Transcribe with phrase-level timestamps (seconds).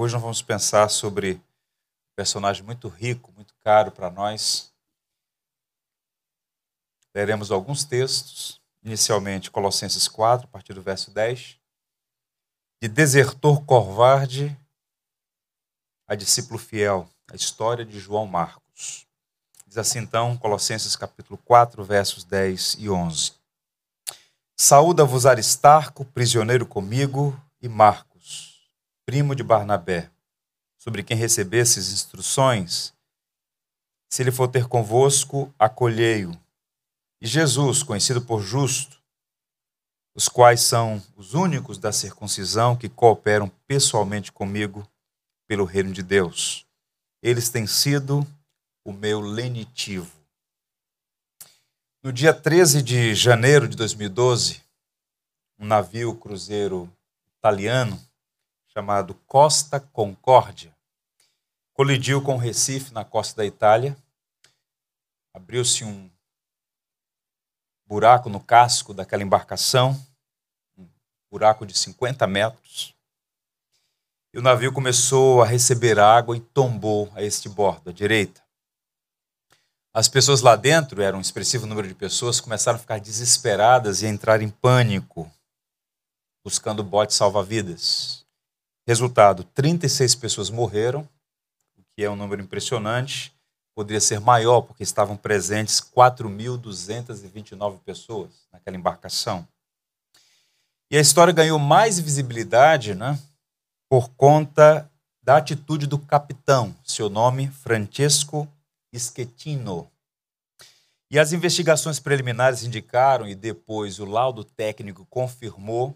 [0.00, 4.72] Hoje nós vamos pensar sobre um personagem muito rico, muito caro para nós.
[7.12, 11.58] Leremos alguns textos, inicialmente Colossenses 4, a partir do verso 10.
[12.80, 14.56] De desertor covarde
[16.06, 19.04] a discípulo fiel, a história de João Marcos.
[19.66, 23.32] Diz assim então, Colossenses capítulo 4, versos 10 e 11.
[24.56, 28.07] Saúda-vos Aristarco, prisioneiro comigo, e Marcos
[29.08, 30.10] primo de Barnabé,
[30.76, 32.92] sobre quem recebesses instruções,
[34.06, 36.38] se ele for ter convosco, acolhei-o.
[37.18, 39.00] E Jesus, conhecido por justo,
[40.14, 44.86] os quais são os únicos da circuncisão que cooperam pessoalmente comigo
[45.46, 46.66] pelo reino de Deus.
[47.22, 48.26] Eles têm sido
[48.84, 50.12] o meu lenitivo.
[52.02, 54.62] No dia 13 de janeiro de 2012,
[55.58, 56.92] um navio cruzeiro
[57.38, 57.98] italiano
[58.78, 60.72] chamado Costa Concórdia.
[61.74, 63.96] Colidiu com Recife, na costa da Itália.
[65.34, 66.08] Abriu-se um
[67.84, 70.00] buraco no casco daquela embarcação,
[70.76, 70.88] um
[71.28, 72.94] buraco de 50 metros.
[74.32, 78.40] E o navio começou a receber água e tombou a este bordo, à direita.
[79.92, 84.06] As pessoas lá dentro, era um expressivo número de pessoas, começaram a ficar desesperadas e
[84.06, 85.28] a entrar em pânico,
[86.44, 88.27] buscando botes salva-vidas.
[88.88, 91.06] Resultado: 36 pessoas morreram,
[91.76, 93.34] o que é um número impressionante.
[93.74, 99.46] Poderia ser maior, porque estavam presentes 4.229 pessoas naquela embarcação.
[100.90, 103.18] E a história ganhou mais visibilidade né,
[103.90, 104.90] por conta
[105.22, 108.48] da atitude do capitão, seu nome Francesco
[108.96, 109.86] Schettino.
[111.10, 115.94] E as investigações preliminares indicaram, e depois o laudo técnico confirmou,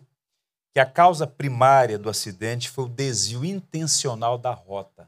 [0.73, 5.07] que a causa primária do acidente foi o desvio intencional da rota.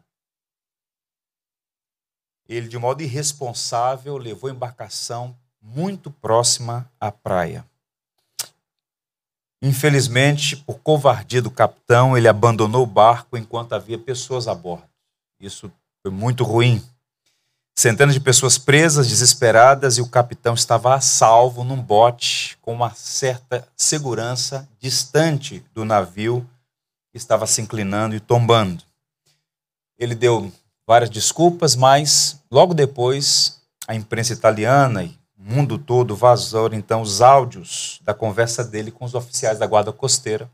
[2.47, 7.65] Ele, de modo irresponsável, levou a embarcação muito próxima à praia.
[9.63, 14.87] Infelizmente, por covardia do capitão, ele abandonou o barco enquanto havia pessoas a bordo.
[15.41, 15.73] Isso
[16.03, 16.85] foi muito ruim.
[17.77, 22.95] Centenas de pessoas presas, desesperadas, e o capitão estava a salvo num bote com uma
[22.95, 26.49] certa segurança distante do navio
[27.11, 28.85] que estava se inclinando e tombando.
[29.99, 30.53] Ele deu
[30.87, 37.21] várias desculpas, mas logo depois a imprensa italiana e o mundo todo vazou então os
[37.21, 40.49] áudios da conversa dele com os oficiais da guarda costeira.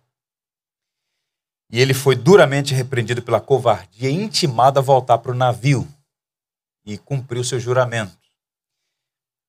[1.70, 5.86] E ele foi duramente repreendido pela covardia e intimado a voltar para o navio
[6.92, 8.18] e cumpriu seu juramento.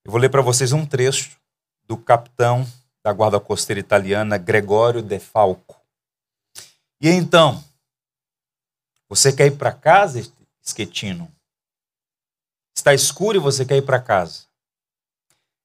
[0.06, 1.40] Eu vou ler para vocês um trecho
[1.88, 2.66] do capitão
[3.04, 5.82] da guarda costeira italiana Gregório De Falco.
[7.02, 7.64] E então,
[9.10, 10.22] você quer ir para casa,
[10.64, 11.32] Esquetino?
[12.78, 14.46] Está escuro e você quer ir para casa.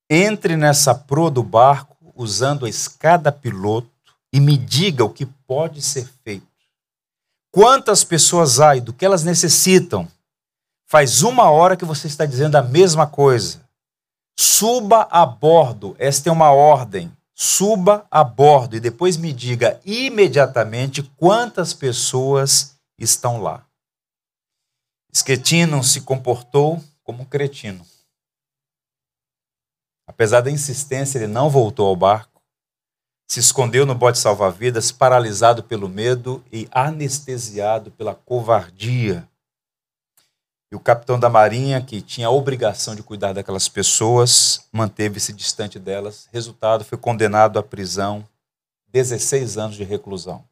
[0.09, 3.91] Entre nessa proa do barco usando a escada piloto
[4.33, 6.47] e me diga o que pode ser feito.
[7.51, 10.11] Quantas pessoas há e do que elas necessitam
[10.89, 13.61] Faz uma hora que você está dizendo a mesma coisa.
[14.39, 15.97] Suba a bordo.
[15.99, 17.13] Esta é uma ordem.
[17.35, 23.67] Suba a bordo e depois me diga imediatamente quantas pessoas estão lá.
[25.13, 27.85] Schettino se comportou como um cretino.
[30.07, 32.41] Apesar da insistência, ele não voltou ao barco,
[33.29, 39.29] se escondeu no bote salva-vidas, paralisado pelo medo e anestesiado pela covardia
[40.77, 46.29] o capitão da marinha, que tinha a obrigação de cuidar daquelas pessoas, manteve-se distante delas.
[46.31, 48.25] Resultado, foi condenado à prisão,
[48.93, 50.45] 16 anos de reclusão.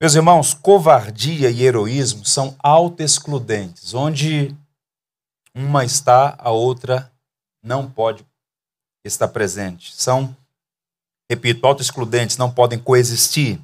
[0.00, 3.94] Meus irmãos, covardia e heroísmo são autoexcludentes.
[3.94, 4.54] Onde
[5.54, 7.10] uma está, a outra
[7.62, 8.26] não pode
[9.04, 9.94] estar presente.
[9.94, 10.36] São,
[11.30, 13.58] repito, autoexcludentes, não podem coexistir.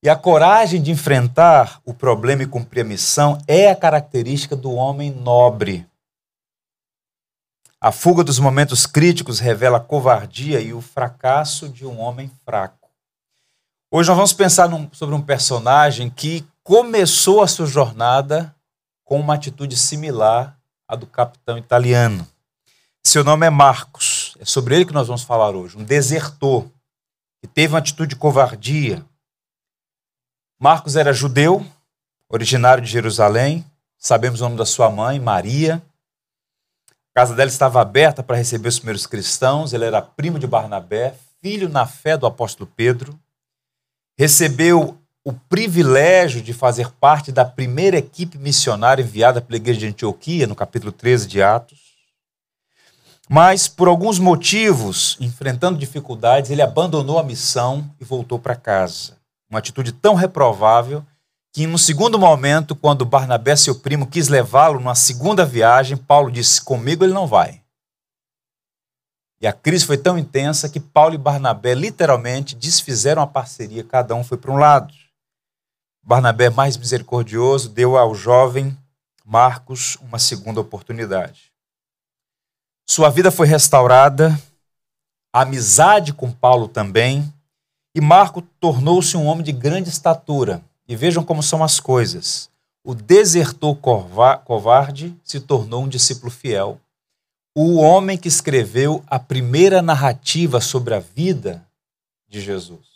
[0.00, 4.72] E a coragem de enfrentar o problema e cumprir a missão é a característica do
[4.72, 5.84] homem nobre.
[7.80, 12.88] A fuga dos momentos críticos revela a covardia e o fracasso de um homem fraco.
[13.90, 18.54] Hoje nós vamos pensar num, sobre um personagem que começou a sua jornada
[19.04, 20.56] com uma atitude similar
[20.86, 22.26] à do capitão italiano.
[23.04, 24.36] Seu nome é Marcos.
[24.38, 25.76] É sobre ele que nós vamos falar hoje.
[25.76, 26.70] Um desertor
[27.40, 29.04] que teve uma atitude de covardia,
[30.60, 31.64] Marcos era judeu,
[32.28, 33.64] originário de Jerusalém.
[33.96, 35.80] Sabemos o nome da sua mãe, Maria.
[37.14, 39.72] A casa dela estava aberta para receber os primeiros cristãos.
[39.72, 43.16] Ele era primo de Barnabé, filho na fé do apóstolo Pedro.
[44.18, 50.48] Recebeu o privilégio de fazer parte da primeira equipe missionária enviada pela igreja de Antioquia,
[50.48, 51.78] no capítulo 13 de Atos.
[53.28, 59.17] Mas, por alguns motivos, enfrentando dificuldades, ele abandonou a missão e voltou para casa.
[59.48, 61.04] Uma atitude tão reprovável
[61.52, 66.62] que, no segundo momento, quando Barnabé, seu primo, quis levá-lo numa segunda viagem, Paulo disse:
[66.62, 67.62] Comigo ele não vai.
[69.40, 74.14] E a crise foi tão intensa que Paulo e Barnabé literalmente desfizeram a parceria, cada
[74.14, 74.92] um foi para um lado.
[76.02, 78.76] Barnabé, mais misericordioso, deu ao jovem
[79.24, 81.52] Marcos uma segunda oportunidade.
[82.88, 84.36] Sua vida foi restaurada,
[85.32, 87.32] a amizade com Paulo também,
[87.98, 90.62] e Marco tornou-se um homem de grande estatura.
[90.86, 92.48] E vejam como são as coisas.
[92.84, 93.76] O desertor
[94.44, 96.80] covarde se tornou um discípulo fiel
[97.56, 101.66] o homem que escreveu a primeira narrativa sobre a vida
[102.28, 102.86] de Jesus.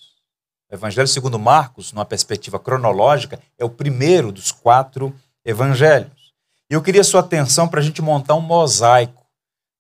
[0.70, 5.12] O Evangelho segundo Marcos, numa perspectiva cronológica, é o primeiro dos quatro
[5.44, 6.32] evangelhos.
[6.70, 9.26] E eu queria sua atenção para a gente montar um mosaico.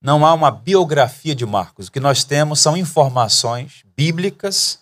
[0.02, 1.86] Não há uma biografia de Marcos.
[1.86, 4.81] O que nós temos são informações bíblicas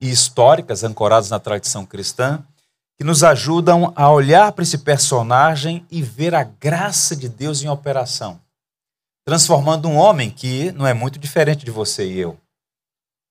[0.00, 2.42] e históricas ancoradas na tradição cristã
[2.96, 7.68] que nos ajudam a olhar para esse personagem e ver a graça de Deus em
[7.68, 8.40] operação
[9.26, 12.38] transformando um homem que não é muito diferente de você e eu,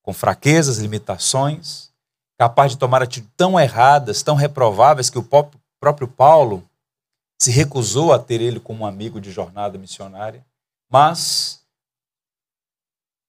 [0.03, 1.89] com fraquezas, limitações,
[2.38, 5.23] capaz de tomar atitudes tão erradas, tão reprováveis, que o
[5.79, 6.69] próprio Paulo
[7.41, 10.45] se recusou a ter ele como amigo de jornada missionária,
[10.91, 11.64] mas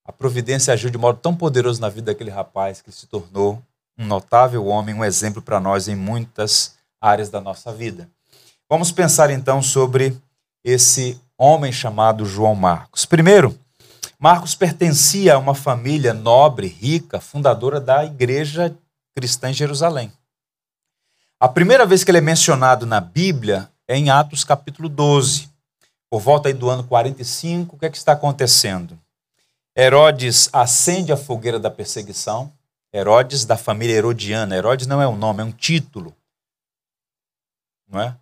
[0.06, 3.61] a providência agiu de modo tão poderoso na vida daquele rapaz que se tornou
[3.99, 8.08] um notável homem, um exemplo para nós em muitas áreas da nossa vida.
[8.69, 10.17] Vamos pensar então sobre
[10.64, 13.05] esse homem chamado João Marcos.
[13.05, 13.58] Primeiro,
[14.19, 18.75] Marcos pertencia a uma família nobre, rica, fundadora da igreja
[19.14, 20.12] cristã em Jerusalém.
[21.41, 25.50] A primeira vez que ele é mencionado na Bíblia é em Atos capítulo 12.
[26.09, 28.99] Por volta aí do ano 45, o que é que está acontecendo?
[29.76, 32.50] Herodes acende a fogueira da perseguição.
[32.93, 34.56] Herodes da família herodiana.
[34.56, 36.17] Herodes não é um nome, é um título.
[37.87, 38.17] Não é?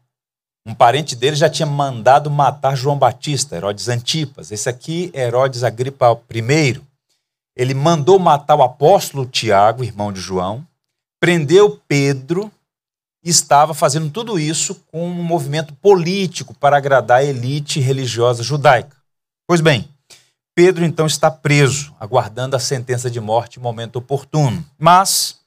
[0.67, 4.51] Um parente dele já tinha mandado matar João Batista, Herodes Antipas.
[4.51, 6.81] Esse aqui é Herodes Agripa I.
[7.55, 10.67] Ele mandou matar o apóstolo Tiago, irmão de João,
[11.21, 12.51] prendeu Pedro
[13.23, 18.97] e estava fazendo tudo isso com um movimento político para agradar a elite religiosa judaica.
[19.47, 19.89] Pois bem,
[20.55, 24.65] Pedro então está preso, aguardando a sentença de morte momento oportuno.
[24.79, 25.41] Mas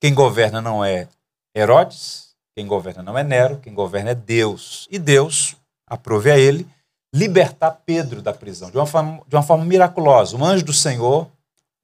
[0.00, 1.08] quem governa não é
[1.54, 4.88] Herodes, quem governa não é Nero, quem governa é Deus.
[4.90, 5.56] E Deus
[5.86, 6.68] aprove a ele
[7.14, 10.36] libertar Pedro da prisão, de uma forma, de uma forma miraculosa.
[10.36, 11.30] Um anjo do Senhor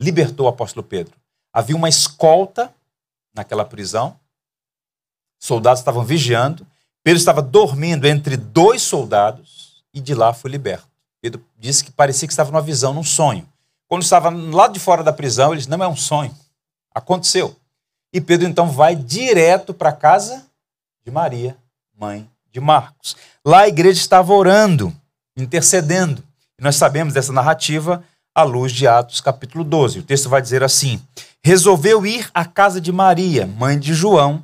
[0.00, 1.14] libertou o apóstolo Pedro.
[1.52, 2.74] Havia uma escolta
[3.32, 4.18] naquela prisão,
[5.40, 6.66] soldados estavam vigiando,
[7.02, 10.93] Pedro estava dormindo entre dois soldados e de lá foi liberto.
[11.24, 13.48] Pedro disse que parecia que estava numa visão, num sonho.
[13.88, 16.36] Quando estava lá de fora da prisão, ele disse: Não é um sonho,
[16.94, 17.56] aconteceu.
[18.12, 20.44] E Pedro então vai direto para casa
[21.02, 21.56] de Maria,
[21.98, 23.16] mãe de Marcos.
[23.42, 24.94] Lá a igreja estava orando,
[25.34, 26.22] intercedendo.
[26.58, 28.04] E nós sabemos dessa narrativa
[28.34, 30.00] à luz de Atos capítulo 12.
[30.00, 31.02] O texto vai dizer assim:
[31.42, 34.42] Resolveu ir à casa de Maria, mãe de João,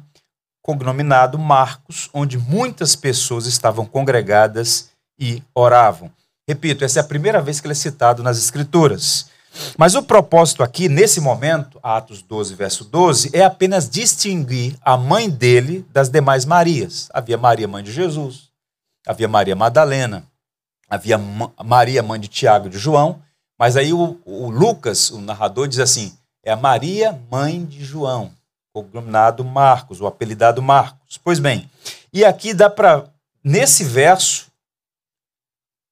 [0.62, 4.88] cognominado Marcos, onde muitas pessoas estavam congregadas
[5.18, 6.10] e oravam.
[6.50, 9.26] Repito, essa é a primeira vez que ele é citado nas Escrituras.
[9.78, 15.30] Mas o propósito aqui, nesse momento, Atos 12, verso 12, é apenas distinguir a mãe
[15.30, 17.08] dele das demais Marias.
[17.14, 18.48] Havia Maria, mãe de Jesus,
[19.06, 20.24] havia Maria Madalena,
[20.88, 21.16] havia
[21.64, 23.22] Maria, mãe de Tiago e de João,
[23.56, 26.12] mas aí o, o, Lucas, o narrador, diz assim:
[26.44, 28.32] é a Maria, mãe de João,
[28.72, 31.16] cognominado Marcos, o apelidado Marcos.
[31.16, 31.70] Pois bem,
[32.12, 33.04] e aqui dá para,
[33.44, 34.49] nesse verso,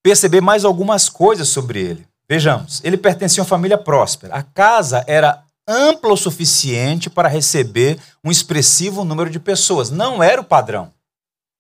[0.02, 2.06] perceber mais algumas coisas sobre ele.
[2.28, 4.34] Vejamos, ele pertencia a uma família próspera.
[4.34, 9.90] A casa era ampla o suficiente para receber um expressivo número de pessoas.
[9.90, 10.92] Não era o padrão.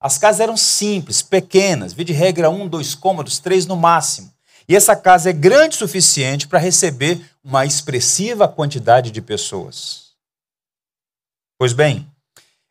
[0.00, 4.32] As casas eram simples, pequenas, vi de regra um, dois cômodos, três no máximo.
[4.68, 10.12] E essa casa é grande o suficiente para receber uma expressiva quantidade de pessoas.
[11.58, 12.06] Pois bem,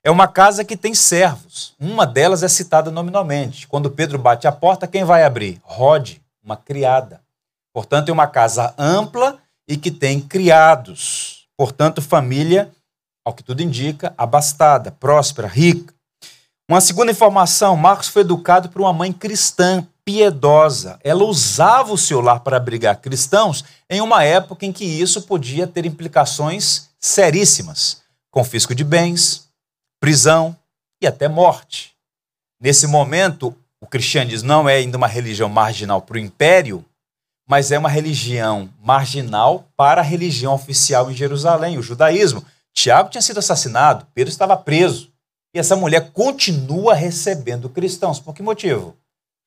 [0.08, 1.74] é uma casa que tem servos.
[1.78, 3.68] Uma delas é citada nominalmente.
[3.68, 5.60] Quando Pedro bate a porta, quem vai abrir?
[5.62, 7.20] Rode, uma criada.
[7.74, 9.38] Portanto, é uma casa ampla
[9.68, 11.50] e que tem criados.
[11.58, 12.72] Portanto, família,
[13.26, 15.94] ao que tudo indica, abastada, próspera, rica.
[16.72, 20.98] Uma segunda informação: Marcos foi educado por uma mãe cristã, piedosa.
[21.04, 25.68] Ela usava o seu lar para abrigar cristãos em uma época em que isso podia
[25.68, 28.04] ter implicações seríssimas.
[28.32, 29.47] confisco de bens,
[30.00, 30.56] prisão
[31.02, 31.96] e até morte.
[32.60, 36.84] Nesse momento, o cristianismo não é ainda uma religião marginal para o império,
[37.48, 42.44] mas é uma religião marginal para a religião oficial em Jerusalém, o judaísmo.
[42.74, 45.12] Tiago tinha sido assassinado, Pedro estava preso.
[45.54, 48.20] E essa mulher continua recebendo cristãos.
[48.20, 48.96] Por que motivo?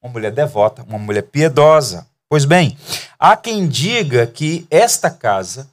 [0.02, 2.07] Uma mulher devota, uma mulher piedosa.
[2.28, 2.76] Pois bem,
[3.19, 5.69] há quem diga que esta casa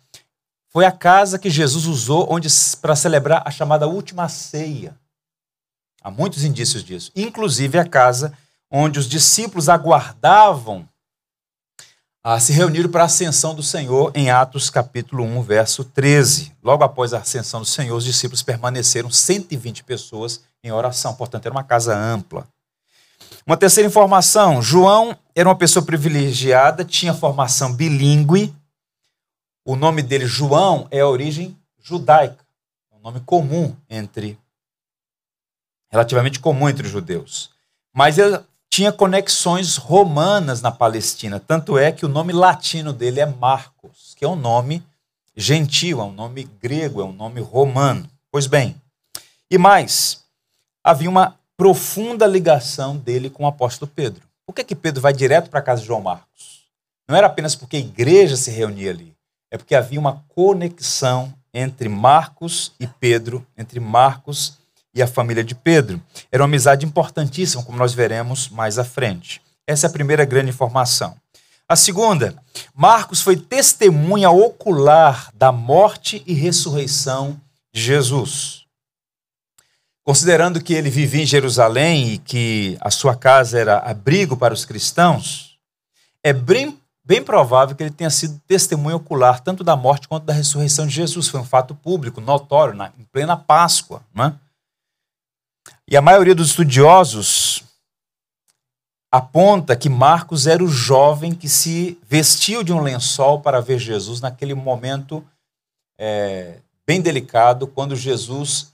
[0.77, 2.47] foi a casa que Jesus usou onde
[2.79, 4.95] para celebrar a chamada última ceia.
[6.03, 7.11] Há muitos indícios disso.
[7.15, 8.31] Inclusive a casa
[8.69, 10.87] onde os discípulos aguardavam
[12.23, 16.53] a se reunir para a ascensão do Senhor em Atos capítulo 1, verso 13.
[16.61, 21.55] Logo após a ascensão do Senhor, os discípulos permaneceram 120 pessoas em oração, portanto era
[21.55, 22.47] uma casa ampla.
[23.47, 28.53] Uma terceira informação, João era uma pessoa privilegiada, tinha formação bilíngue.
[29.67, 32.41] O nome dele, João, é a origem judaica,
[32.89, 34.39] é um nome comum entre
[35.91, 37.49] relativamente comum entre os judeus.
[37.93, 41.37] Mas ele tinha conexões romanas na Palestina.
[41.37, 44.81] Tanto é que o nome latino dele é Marcos, que é um nome
[45.35, 48.09] gentil, é um nome grego, é um nome romano.
[48.31, 48.81] Pois bem,
[49.51, 50.23] e mais,
[50.81, 54.23] havia uma profunda ligação dele com o apóstolo Pedro.
[54.45, 56.63] Por que, que Pedro vai direto para a casa de João Marcos?
[57.05, 59.16] Não era apenas porque a igreja se reunia ali,
[59.49, 64.57] é porque havia uma conexão entre Marcos e Pedro, entre Marcos
[64.93, 66.01] e a família de Pedro.
[66.31, 69.41] Era uma amizade importantíssima, como nós veremos mais à frente.
[69.65, 71.15] Essa é a primeira grande informação.
[71.69, 72.35] A segunda,
[72.73, 77.39] Marcos foi testemunha ocular da morte e ressurreição
[77.73, 78.65] de Jesus.
[80.01, 84.63] Considerando que ele vivia em Jerusalém e que a sua casa era abrigo para os
[84.63, 85.57] cristãos,
[86.23, 90.33] é bem, bem provável que ele tenha sido testemunha ocular tanto da morte quanto da
[90.33, 91.29] ressurreição de Jesus.
[91.29, 94.01] Foi um fato público, notório, na, em plena Páscoa.
[94.13, 94.35] Não é?
[95.87, 97.63] E a maioria dos estudiosos
[99.09, 104.19] aponta que Marcos era o jovem que se vestiu de um lençol para ver Jesus
[104.19, 105.25] naquele momento
[105.97, 108.73] é, bem delicado, quando Jesus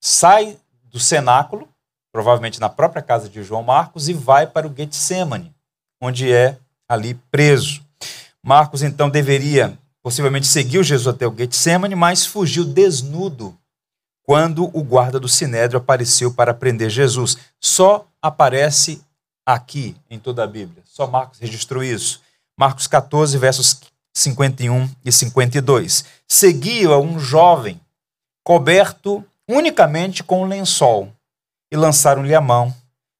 [0.00, 1.68] sai do cenáculo,
[2.10, 5.54] provavelmente na própria casa de João Marcos, e vai para o Getsemane,
[6.00, 6.58] onde é
[6.94, 7.82] ali preso.
[8.42, 13.56] Marcos então deveria possivelmente seguir Jesus até o Getsemane, mas fugiu desnudo
[14.22, 17.36] quando o guarda do Sinédrio apareceu para prender Jesus.
[17.60, 19.02] Só aparece
[19.46, 20.82] aqui em toda a Bíblia.
[20.86, 22.20] Só Marcos registrou isso.
[22.58, 23.80] Marcos 14, versos
[24.14, 26.04] 51 e 52.
[26.26, 27.80] Seguia um jovem
[28.44, 31.12] coberto unicamente com um lençol
[31.72, 32.74] e lançaram-lhe a mão,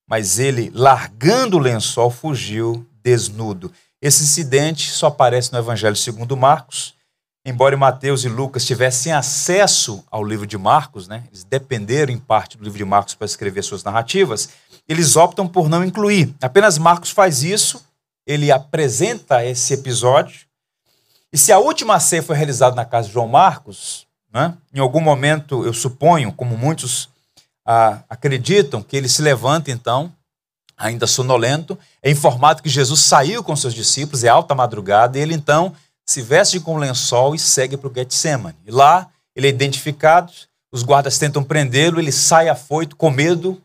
[0.08, 3.70] mas ele, largando o lençol, fugiu desnudo.
[4.00, 6.94] Esse incidente só aparece no Evangelho segundo Marcos
[7.44, 12.56] embora Mateus e Lucas tivessem acesso ao livro de Marcos, né, eles dependeram em parte
[12.56, 14.48] do livro de Marcos para escrever suas narrativas,
[14.88, 16.34] eles optam por não incluir.
[16.40, 17.84] Apenas Marcos faz isso,
[18.26, 20.46] ele apresenta esse episódio.
[21.32, 25.00] E se a última ceia foi realizada na casa de João Marcos, né, em algum
[25.00, 27.10] momento, eu suponho, como muitos
[27.66, 30.12] ah, acreditam, que ele se levanta então,
[30.76, 35.34] ainda sonolento, é informado que Jesus saiu com seus discípulos, é alta madrugada, e ele
[35.34, 38.58] então se veste com um lençol e segue para o Getsemane.
[38.66, 40.32] E lá ele é identificado,
[40.72, 43.60] os guardas tentam prendê-lo, ele sai afoito, com medo,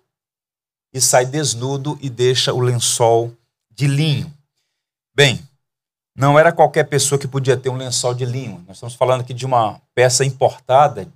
[0.94, 3.34] e sai desnudo e deixa o lençol
[3.72, 4.32] de linho.
[5.16, 5.40] Bem,
[6.16, 8.64] não era qualquer pessoa que podia ter um lençol de linho.
[8.68, 11.08] Nós estamos falando aqui de uma peça importada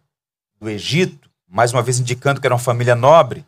[0.59, 3.45] do Egito, mais uma vez indicando que era uma família nobre.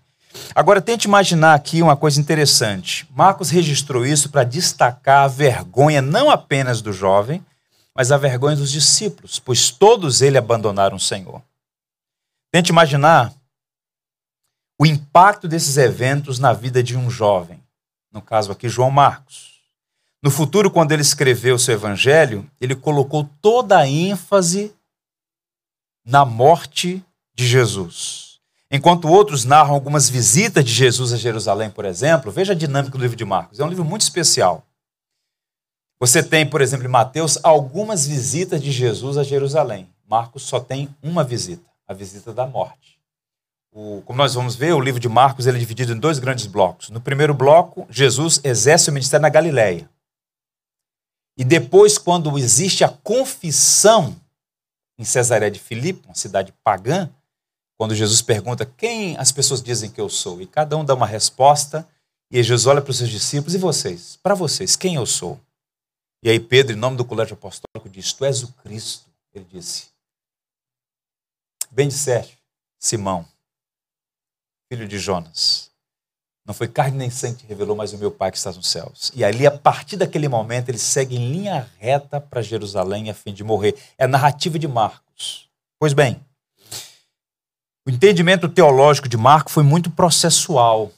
[0.54, 3.08] Agora tente imaginar aqui uma coisa interessante.
[3.12, 7.46] Marcos registrou isso para destacar a vergonha não apenas do jovem,
[7.94, 11.42] mas a vergonha dos discípulos, pois todos eles abandonaram o Senhor.
[12.51, 13.34] Tente imaginar
[14.80, 17.62] o impacto desses eventos na vida de um jovem,
[18.12, 19.56] no caso aqui João Marcos.
[20.22, 24.74] No futuro, quando ele escreveu seu evangelho, ele colocou toda a ênfase
[26.04, 28.25] na morte de Jesus.
[28.75, 33.01] Enquanto outros narram algumas visitas de Jesus a Jerusalém, por exemplo, veja a dinâmica do
[33.01, 33.58] livro de Marcos.
[33.58, 34.67] É um livro muito especial.
[35.98, 39.88] Você tem, por exemplo, em Mateus, algumas visitas de Jesus a Jerusalém.
[40.05, 43.00] Marcos só tem uma visita, a visita da morte.
[43.72, 46.46] O, como nós vamos ver, o livro de Marcos ele é dividido em dois grandes
[46.46, 46.89] blocos.
[46.89, 49.89] No primeiro bloco, Jesus exerce o ministério na Galileia.
[51.38, 54.13] E depois, quando existe a confissão
[55.00, 57.10] em Cesareia de Filipe, uma cidade pagã,
[57.77, 61.05] quando Jesus pergunta quem as pessoas dizem que eu sou, e cada um dá uma
[61.05, 61.88] resposta,
[62.32, 64.17] e Jesus olha para os seus discípulos, e vocês?
[64.22, 65.39] Para vocês, quem eu sou?
[66.24, 69.05] E aí Pedro, em nome do colégio apostólico, diz: Tu és o Cristo.
[69.34, 69.89] Ele disse.
[71.70, 72.38] Bem disseste,
[72.79, 73.27] Simão,
[74.72, 75.70] filho de Jonas.
[76.46, 79.12] Não foi carne nem sangue que revelou, mas o meu Pai que está nos céus.
[79.13, 83.34] E ali, a partir daquele momento, ele segue em linha reta para Jerusalém a fim
[83.34, 83.75] de morrer.
[83.98, 85.50] É a narrativa de Marcos.
[85.79, 86.24] Pois bem,
[87.86, 90.92] o entendimento teológico de Marcos foi muito processual.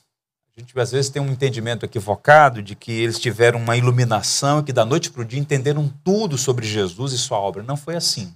[0.56, 4.64] A gente às vezes tem um entendimento equivocado de que eles tiveram uma iluminação e
[4.64, 7.62] que da noite para o dia entenderam tudo sobre Jesus e sua obra.
[7.62, 8.34] Não foi assim.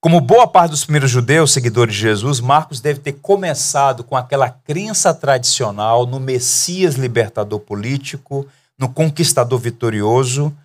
[0.00, 4.48] Como boa parte dos primeiros judeus seguidores de Jesus, Marcos deve ter começado com aquela
[4.48, 8.46] crença tradicional no Messias libertador político,
[8.78, 10.56] no conquistador vitorioso,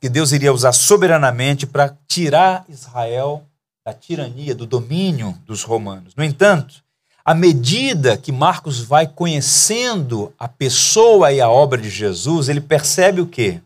[0.00, 3.44] que Deus iria usar soberanamente para tirar Israel
[3.90, 6.14] da tirania, do domínio dos romanos.
[6.14, 6.82] No entanto,
[7.24, 13.20] à medida que Marcos vai conhecendo a pessoa e a obra de Jesus, ele percebe
[13.20, 13.60] o quê?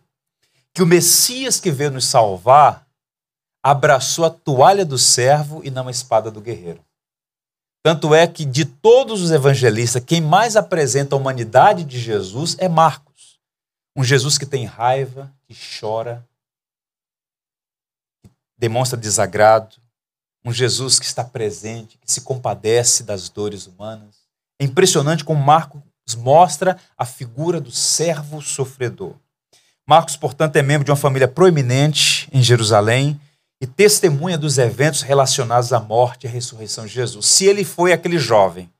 [0.73, 2.87] Que o Messias que veio nos salvar
[3.63, 6.81] abraçou a toalha do servo e não a espada do guerreiro.
[7.83, 12.67] Tanto é que de todos os evangelistas, quem mais apresenta a humanidade de Jesus é
[12.67, 13.39] Marcos.
[13.95, 16.27] Um Jesus que tem raiva, que chora,
[18.23, 19.84] que demonstra desagrado,
[20.45, 24.17] um Jesus que está presente, que se compadece das dores humanas.
[24.61, 25.83] É impressionante como Marcos
[26.19, 29.15] mostra a figura do servo sofredor.
[29.87, 33.21] Marcos, portanto, é membro de uma família proeminente em Jerusalém
[33.61, 37.27] e testemunha dos eventos relacionados à morte e à ressurreição de Jesus.
[37.27, 38.71] Se ele foi aquele jovem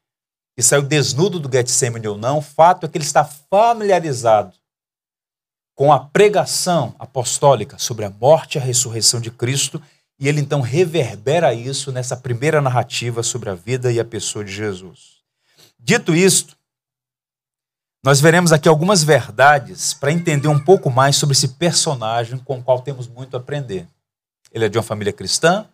[0.57, 4.55] que saiu desnudo do Getsemane ou não, o fato é que ele está familiarizado
[5.75, 9.83] com a pregação apostólica sobre a morte e a ressurreição de Cristo,
[10.19, 14.53] e ele então reverbera isso nessa primeira narrativa sobre a vida e a pessoa de
[14.53, 15.23] Jesus.
[15.79, 16.57] Dito isto,
[18.03, 22.63] nós veremos aqui algumas verdades para entender um pouco mais sobre esse personagem com o
[22.63, 23.89] qual temos muito a aprender
[24.55, 25.67] ele é de uma família cristã,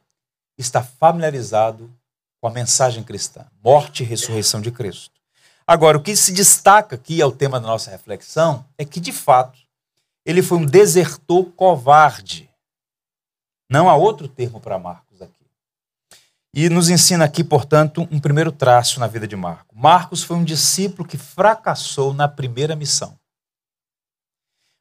[0.56, 1.92] está familiarizado
[2.40, 5.20] com a mensagem cristã, morte e ressurreição de Cristo.
[5.66, 9.12] Agora, o que se destaca aqui, é o tema da nossa reflexão, é que, de
[9.12, 9.58] fato,
[10.24, 12.48] ele foi um desertor covarde.
[13.70, 15.46] Não há outro termo para Marcos aqui.
[16.52, 19.78] E nos ensina aqui, portanto, um primeiro traço na vida de Marcos.
[19.78, 23.16] Marcos foi um discípulo que fracassou na primeira missão.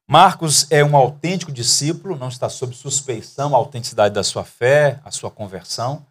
[0.07, 5.11] Marcos é um autêntico discípulo, não está sob suspeição a autenticidade da sua fé, a
[5.11, 6.03] sua conversão.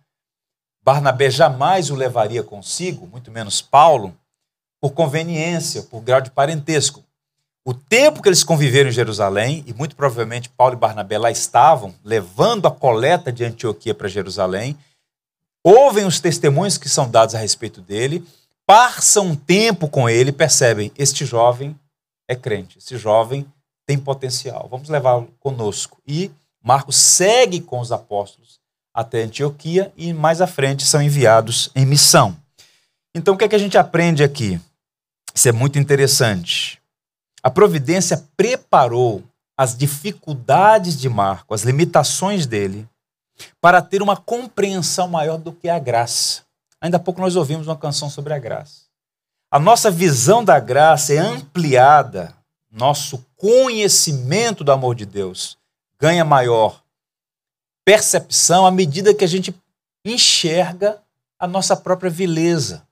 [0.80, 4.16] Barnabé jamais o levaria consigo, muito menos Paulo,
[4.80, 7.02] por conveniência, por grau de parentesco.
[7.68, 11.94] O tempo que eles conviveram em Jerusalém, e muito provavelmente Paulo e Barnabé lá estavam,
[12.02, 14.74] levando a coleta de Antioquia para Jerusalém,
[15.62, 18.26] ouvem os testemunhos que são dados a respeito dele,
[18.66, 21.78] passam um tempo com ele percebem: este jovem
[22.26, 23.44] é crente, esse jovem
[23.86, 26.00] tem potencial, vamos levá-lo conosco.
[26.06, 26.30] E
[26.64, 28.58] Marcos segue com os apóstolos
[28.94, 32.34] até Antioquia e mais à frente são enviados em missão.
[33.14, 34.58] Então o que é que a gente aprende aqui?
[35.34, 36.78] Isso é muito interessante.
[37.42, 39.22] A providência preparou
[39.56, 42.88] as dificuldades de Marcos, as limitações dele,
[43.60, 46.42] para ter uma compreensão maior do que a graça.
[46.80, 48.82] Ainda há pouco nós ouvimos uma canção sobre a graça.
[49.50, 52.34] A nossa visão da graça é ampliada
[52.70, 55.56] nosso conhecimento do amor de Deus
[55.98, 56.82] ganha maior
[57.84, 59.54] percepção à medida que a gente
[60.04, 61.02] enxerga
[61.38, 62.86] a nossa própria vileza,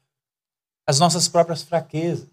[0.86, 2.28] as nossas próprias fraquezas.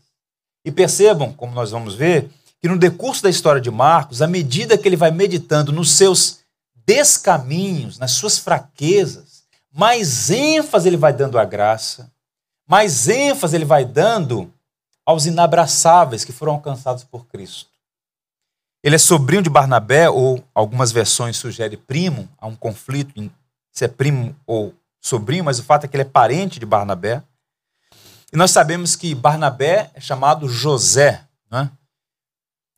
[0.63, 2.29] E percebam, como nós vamos ver,
[2.61, 6.39] que no decurso da história de Marcos, à medida que ele vai meditando nos seus
[6.85, 12.11] descaminhos, nas suas fraquezas, mais ênfase ele vai dando à graça,
[12.67, 14.53] mais ênfase ele vai dando
[15.05, 17.69] aos inabraçáveis que foram alcançados por Cristo.
[18.81, 23.13] Ele é sobrinho de Barnabé, ou algumas versões sugerem primo, há um conflito
[23.71, 27.23] se é primo ou sobrinho, mas o fato é que ele é parente de Barnabé.
[28.33, 31.69] E nós sabemos que Barnabé é chamado José, né?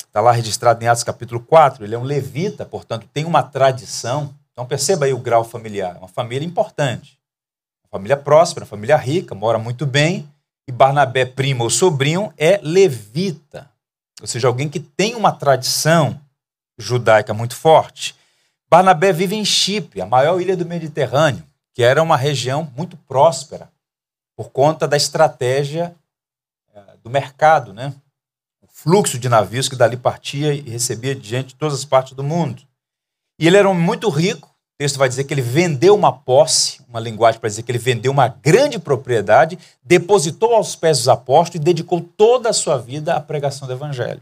[0.06, 1.86] Está lá registrado em Atos capítulo 4.
[1.86, 4.36] Ele é um levita, portanto, tem uma tradição.
[4.52, 5.96] Então perceba aí o grau familiar.
[5.98, 7.18] Uma família importante.
[7.86, 10.30] Uma família próspera, uma família rica, mora muito bem
[10.68, 13.70] e Barnabé, primo ou sobrinho, é levita,
[14.20, 16.20] ou seja, alguém que tem uma tradição
[16.78, 18.16] judaica muito forte.
[18.70, 23.70] Barnabé vive em Chipre, a maior ilha do Mediterrâneo, que era uma região muito próspera
[24.36, 25.96] por conta da estratégia
[26.74, 27.94] eh, do mercado, né?
[28.62, 32.14] o fluxo de navios que dali partia e recebia de gente de todas as partes
[32.14, 32.64] do mundo.
[33.40, 36.82] E ele era um muito rico, o texto vai dizer que ele vendeu uma posse,
[36.90, 41.62] uma linguagem para dizer que ele vendeu uma grande propriedade, depositou aos pés dos apóstolos
[41.62, 44.22] e dedicou toda a sua vida à pregação do evangelho.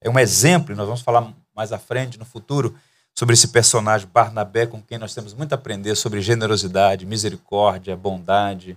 [0.00, 2.76] É um exemplo, nós vamos falar mais à frente, no futuro,
[3.14, 8.76] sobre esse personagem Barnabé, com quem nós temos muito a aprender sobre generosidade, misericórdia, bondade.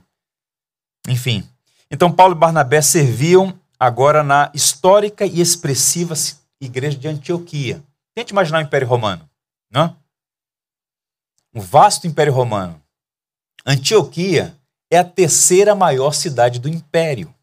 [1.08, 1.48] Enfim.
[1.90, 6.16] Então, Paulo e Barnabé serviam agora na histórica e expressiva
[6.60, 7.84] igreja de Antioquia.
[8.16, 9.30] Tente imaginar o Império Romano,
[9.70, 9.96] não?
[11.54, 12.82] Um vasto Império Romano.
[13.66, 14.56] Antioquia
[14.92, 17.34] é a terceira maior cidade do Império.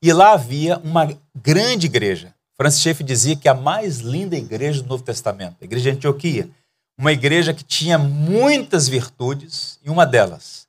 [0.00, 2.34] E lá havia uma grande igreja.
[2.56, 6.48] Francis Schaeffer dizia que a mais linda igreja do Novo Testamento, a igreja de Antioquia,
[6.96, 10.67] uma igreja que tinha muitas virtudes e uma delas,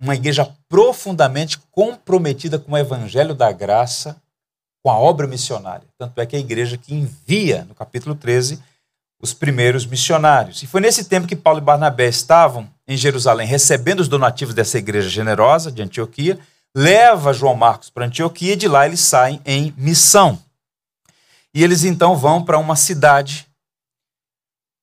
[0.00, 4.16] uma igreja profundamente comprometida com o evangelho da graça,
[4.82, 5.86] com a obra missionária.
[5.98, 8.62] Tanto é que é a igreja que envia, no capítulo 13,
[9.20, 10.62] os primeiros missionários.
[10.62, 14.78] E foi nesse tempo que Paulo e Barnabé estavam em Jerusalém recebendo os donativos dessa
[14.78, 16.38] igreja generosa de Antioquia
[16.74, 20.38] leva João Marcos para Antioquia e de lá eles saem em missão.
[21.54, 23.46] E eles então vão para uma cidade,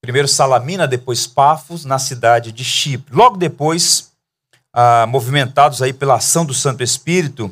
[0.01, 3.15] primeiro Salamina, depois Pafos, na cidade de Chipre.
[3.15, 4.12] Logo depois,
[4.78, 7.50] ah, movimentados aí pela ação do Santo Espírito,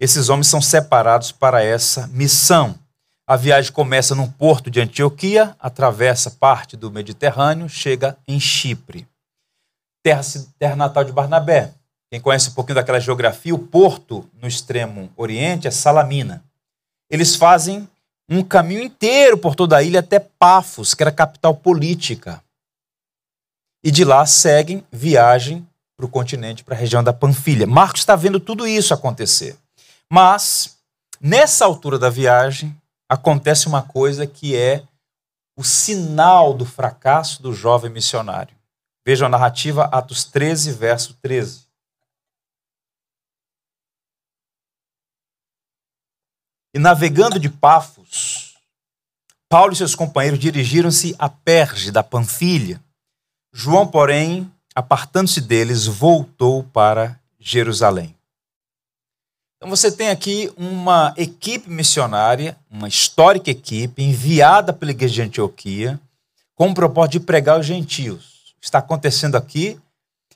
[0.00, 2.76] esses homens são separados para essa missão.
[3.24, 9.06] A viagem começa num porto de Antioquia, atravessa parte do Mediterrâneo, chega em Chipre.
[10.02, 10.22] Terra,
[10.58, 11.72] terra natal de Barnabé.
[12.10, 16.42] Quem conhece um pouquinho daquela geografia, o porto no extremo oriente é Salamina.
[17.08, 17.88] Eles fazem
[18.28, 22.42] um caminho inteiro por toda a ilha até Pafos, que era a capital política.
[23.84, 25.64] E de lá seguem viagem
[25.96, 27.66] para o continente, para a região da Panfilha.
[27.66, 29.56] Marcos está vendo tudo isso acontecer.
[30.10, 30.78] Mas,
[31.20, 32.76] nessa altura da viagem,
[33.08, 34.86] acontece uma coisa que é
[35.56, 38.54] o sinal do fracasso do jovem missionário.
[39.06, 41.64] Veja a narrativa, Atos 13, verso 13.
[46.74, 48.54] E navegando de Pafos,
[49.48, 52.82] Paulo e seus companheiros dirigiram-se a Perge da Panfilha.
[53.50, 58.14] João, porém, apartando-se deles, voltou para Jerusalém.
[59.56, 65.98] Então você tem aqui uma equipe missionária, uma histórica equipe enviada pela igreja de Antioquia
[66.54, 68.54] com o propósito de pregar os gentios.
[68.56, 69.80] O que está acontecendo aqui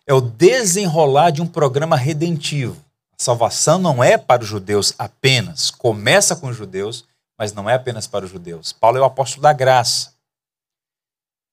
[0.06, 2.82] é o desenrolar de um programa redentivo.
[3.18, 5.70] Salvação não é para os judeus apenas.
[5.70, 7.04] Começa com os judeus,
[7.38, 8.72] mas não é apenas para os judeus.
[8.72, 10.14] Paulo é o apóstolo da graça.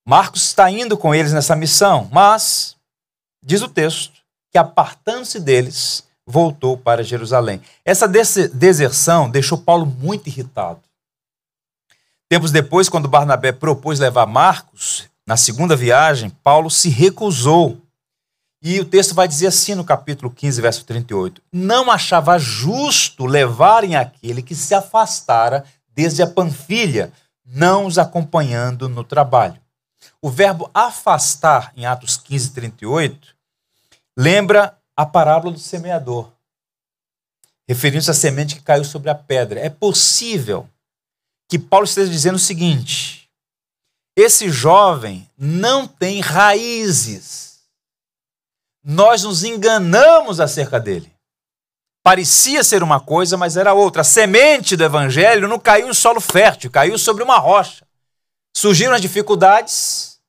[0.08, 2.77] Marcos está indo com eles nessa missão, mas,
[3.44, 4.14] diz o texto,
[4.52, 7.62] que apartando-se deles, voltou para Jerusalém.
[7.86, 10.82] Essa deserção deixou Paulo muito irritado.
[12.30, 17.82] Tempos depois, quando Barnabé propôs levar Marcos, na segunda viagem, Paulo se recusou
[18.62, 23.96] e o texto vai dizer assim no capítulo 15, verso 38: Não achava justo levarem
[23.96, 27.12] aquele que se afastara desde a Panfilha,
[27.46, 29.60] não os acompanhando no trabalho.
[30.22, 33.36] O verbo afastar, em Atos 15, 38,
[34.18, 36.32] lembra a parábola do semeador,
[37.68, 39.60] referindo-se à semente que caiu sobre a pedra.
[39.60, 40.70] É possível
[41.50, 43.30] que Paulo esteja dizendo o seguinte:
[44.16, 47.48] esse jovem não tem raízes
[48.90, 51.12] nós nos enganamos acerca dele.
[52.02, 54.00] Parecia ser uma coisa, mas era outra.
[54.02, 57.86] A semente do evangelho não caiu em solo fértil, caiu sobre uma rocha.
[58.60, 60.20] Surgiram as dificuldades,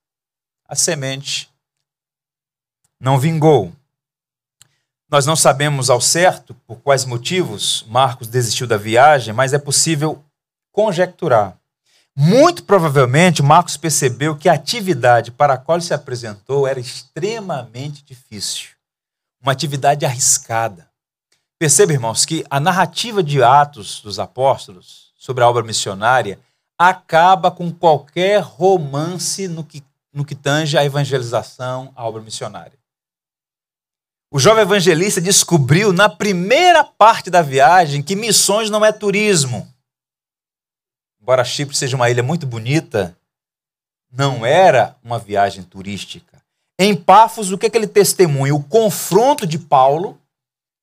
[0.68, 1.48] a semente
[3.00, 3.72] não vingou.
[5.08, 10.22] Nós não sabemos ao certo por quais motivos Marcos desistiu da viagem, mas é possível
[10.70, 11.56] conjecturar.
[12.14, 18.72] Muito provavelmente, Marcos percebeu que a atividade para a qual se apresentou era extremamente difícil.
[19.40, 20.86] Uma atividade arriscada.
[21.58, 26.38] Perceba, irmãos, que a narrativa de Atos dos Apóstolos sobre a obra missionária
[26.78, 32.78] acaba com qualquer romance no que, no que tange a evangelização, a obra missionária.
[34.30, 39.66] O jovem evangelista descobriu na primeira parte da viagem que missões não é turismo
[41.28, 43.14] embora Chipre seja uma ilha muito bonita,
[44.10, 46.42] não era uma viagem turística.
[46.78, 48.54] Em Pafos, o que, é que ele testemunha?
[48.54, 50.18] O confronto de Paulo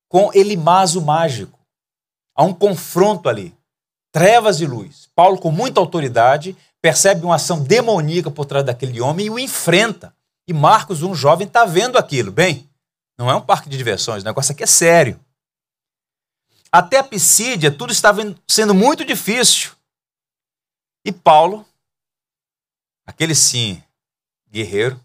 [0.08, 1.58] com Elimas o mágico.
[2.36, 3.56] Há um confronto ali.
[4.16, 5.10] Trevas e luz.
[5.14, 10.16] Paulo, com muita autoridade, percebe uma ação demoníaca por trás daquele homem e o enfrenta.
[10.48, 12.32] E Marcos, um jovem, está vendo aquilo.
[12.32, 12.66] Bem,
[13.18, 15.20] não é um parque de diversões, o negócio aqui é sério.
[16.72, 19.72] Até a Pisídia, tudo estava sendo muito difícil.
[21.04, 21.66] E Paulo,
[23.06, 23.84] aquele sim,
[24.50, 24.98] guerreiro,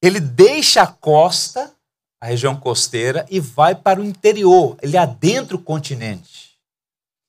[0.00, 1.74] ele deixa a costa,
[2.20, 6.53] a região costeira, e vai para o interior, ele adentra o continente.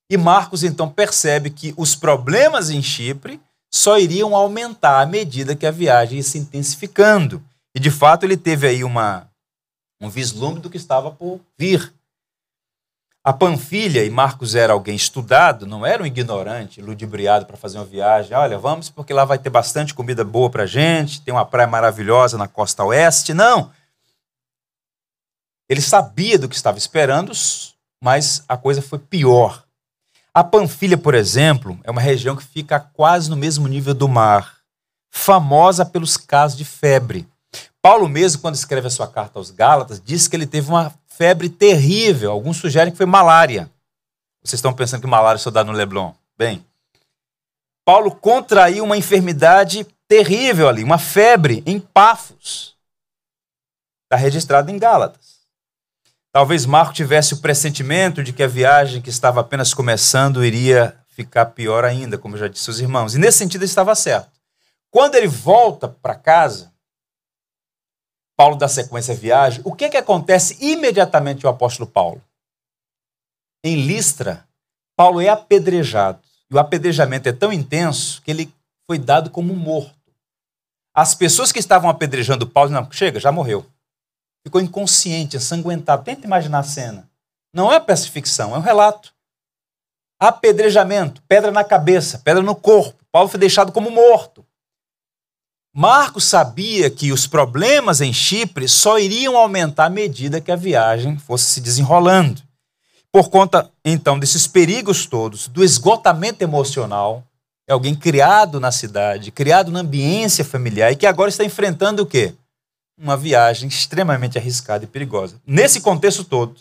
[0.09, 3.41] E Marcos então percebe que os problemas em Chipre
[3.71, 7.43] só iriam aumentar à medida que a viagem ia se intensificando.
[7.73, 9.27] E de fato ele teve aí uma,
[9.99, 11.93] um vislumbre do que estava por vir.
[13.21, 17.85] A Panfilha, e Marcos era alguém estudado, não era um ignorante, ludibriado para fazer uma
[17.85, 18.37] viagem.
[18.37, 22.37] Olha, vamos porque lá vai ter bastante comida boa para gente, tem uma praia maravilhosa
[22.37, 23.33] na costa oeste.
[23.33, 23.73] Não.
[25.67, 27.31] Ele sabia do que estava esperando,
[28.01, 29.64] mas a coisa foi pior.
[30.35, 34.57] A Panfilha, por exemplo, é uma região que fica quase no mesmo nível do mar,
[35.09, 37.25] famosa pelos casos de febre.
[37.81, 41.47] Paulo mesmo, quando escreve a sua carta aos Gálatas, diz que ele teve uma febre
[41.47, 42.31] terrível.
[42.31, 43.71] Alguns sugerem que foi malária.
[44.43, 46.11] Vocês estão pensando que malária só dá no Leblon?
[46.37, 46.65] Bem,
[47.85, 52.75] Paulo contraiu uma enfermidade terrível ali, uma febre em Pafos.
[54.03, 55.34] Está registrado em Gálatas.
[56.35, 61.45] Talvez Marco tivesse o pressentimento de que a viagem que estava apenas começando iria ficar
[61.45, 63.15] pior ainda, como já disse aos irmãos.
[63.15, 64.37] E nesse sentido ele estava certo.
[64.91, 66.73] Quando ele volta para casa,
[68.35, 72.21] Paulo dá sequência à viagem, o que, que acontece imediatamente ao apóstolo Paulo?
[73.63, 74.45] Em Listra,
[74.93, 76.19] Paulo é apedrejado.
[76.51, 78.53] E o apedrejamento é tão intenso que ele
[78.85, 79.95] foi dado como morto.
[80.93, 83.65] As pessoas que estavam apedrejando Paulo, não, chega, já morreu.
[84.45, 86.03] Ficou inconsciente, ensanguentado.
[86.03, 87.10] Tenta imaginar a cena.
[87.51, 89.13] Não é peça de ficção, é um relato.
[90.19, 93.03] Apedrejamento, pedra na cabeça, pedra no corpo.
[93.12, 94.45] Paulo foi deixado como morto.
[95.73, 101.17] Marcos sabia que os problemas em Chipre só iriam aumentar à medida que a viagem
[101.17, 102.41] fosse se desenrolando.
[103.12, 107.23] Por conta, então, desses perigos todos, do esgotamento emocional,
[107.67, 112.05] é alguém criado na cidade, criado na ambiência familiar e que agora está enfrentando o
[112.05, 112.34] quê?
[112.97, 115.41] Uma viagem extremamente arriscada e perigosa.
[115.45, 116.60] Nesse contexto todo,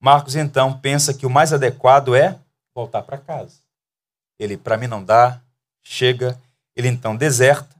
[0.00, 2.38] Marcos então pensa que o mais adequado é
[2.74, 3.58] voltar para casa.
[4.38, 5.40] Ele, para mim não dá,
[5.82, 6.38] chega,
[6.74, 7.74] ele então deserta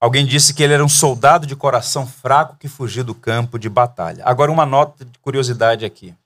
[0.00, 3.68] Alguém disse que ele era um soldado de coração fraco que fugiu do campo de
[3.68, 4.24] batalha.
[4.24, 6.16] Agora, uma nota de curiosidade aqui.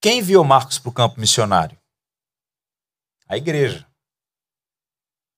[0.00, 1.76] Quem enviou Marcos para o campo missionário?
[3.28, 3.86] A igreja.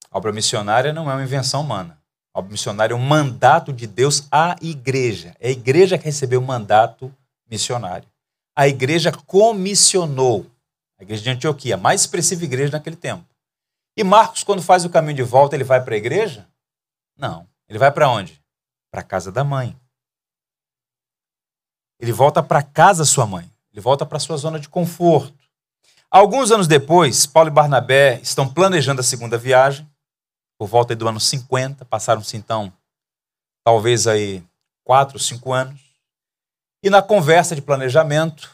[0.08, 2.00] A obra missionária não é uma invenção humana.
[2.36, 5.34] Obra missionária é um mandato de Deus à igreja.
[5.40, 7.10] É a igreja que recebeu o mandato
[7.50, 8.06] missionário.
[8.54, 10.44] A igreja comissionou.
[11.00, 13.24] A igreja de Antioquia, a mais expressiva igreja naquele tempo.
[13.96, 16.46] E Marcos, quando faz o caminho de volta, ele vai para a igreja?
[17.16, 17.48] Não.
[17.70, 18.38] Ele vai para onde?
[18.90, 19.74] Para a casa da mãe.
[21.98, 23.50] Ele volta para casa sua mãe.
[23.72, 25.34] Ele volta para sua zona de conforto.
[26.10, 29.88] Alguns anos depois, Paulo e Barnabé estão planejando a segunda viagem,
[30.58, 32.72] por volta do ano 50, passaram-se então
[33.64, 34.44] talvez aí
[34.84, 35.80] quatro, cinco anos.
[36.82, 38.48] E na conversa de planejamento,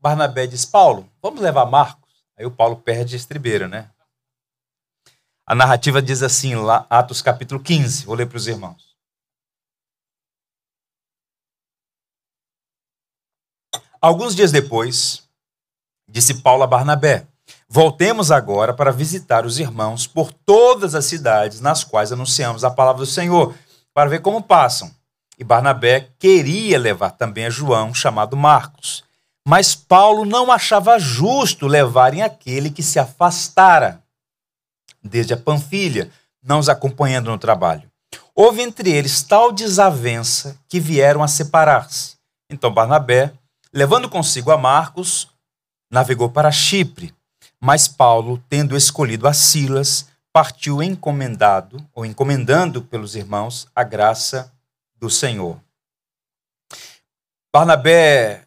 [0.00, 2.24] Barnabé diz: Paulo, vamos levar Marcos?
[2.36, 3.90] Aí o Paulo perde a estribeira, né?
[5.46, 8.96] A narrativa diz assim, lá, Atos capítulo 15, vou ler para os irmãos.
[14.00, 15.28] Alguns dias depois,
[16.08, 17.26] disse Paulo a Barnabé:
[17.74, 23.00] Voltemos agora para visitar os irmãos por todas as cidades nas quais anunciamos a palavra
[23.00, 23.54] do Senhor,
[23.94, 24.94] para ver como passam.
[25.38, 29.04] E Barnabé queria levar também a João, chamado Marcos.
[29.48, 34.02] Mas Paulo não achava justo levarem aquele que se afastara
[35.02, 36.10] desde a Panfilha,
[36.42, 37.90] não os acompanhando no trabalho.
[38.34, 42.16] Houve entre eles tal desavença que vieram a separar-se.
[42.50, 43.32] Então Barnabé,
[43.72, 45.26] levando consigo a Marcos,
[45.90, 47.14] navegou para Chipre,
[47.64, 54.52] mas Paulo, tendo escolhido a Silas, partiu encomendado ou encomendando pelos irmãos a graça
[54.96, 55.60] do Senhor.
[57.54, 58.44] Barnabé,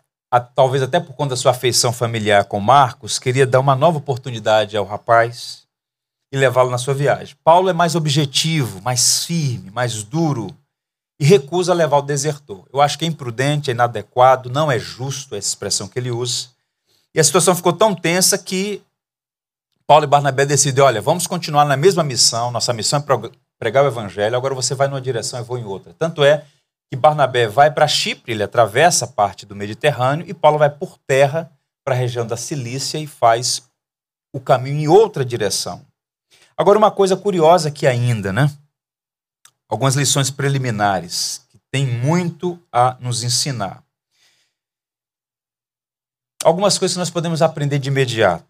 [0.53, 4.75] talvez até por conta da sua afeição familiar com Marcos, queria dar uma nova oportunidade
[4.75, 5.65] ao rapaz
[6.29, 7.37] e levá-lo na sua viagem.
[7.41, 10.53] Paulo é mais objetivo, mais firme, mais duro
[11.17, 12.67] e recusa levar o desertor.
[12.73, 16.49] Eu acho que é imprudente, é inadequado, não é justo essa expressão que ele usa.
[17.13, 18.83] E a situação ficou tão tensa que
[19.87, 23.87] Paulo e Barnabé decidem: olha, vamos continuar na mesma missão, nossa missão é pregar o
[23.87, 25.93] evangelho, agora você vai numa direção e eu vou em outra.
[25.93, 26.45] Tanto é
[26.89, 30.97] que Barnabé vai para Chipre, ele atravessa a parte do Mediterrâneo, e Paulo vai por
[31.07, 31.51] terra
[31.83, 33.63] para a região da Cilícia e faz
[34.33, 35.85] o caminho em outra direção.
[36.57, 38.51] Agora, uma coisa curiosa aqui ainda, né?
[39.67, 43.83] Algumas lições preliminares que tem muito a nos ensinar.
[46.43, 48.45] Algumas coisas que nós podemos aprender de imediato.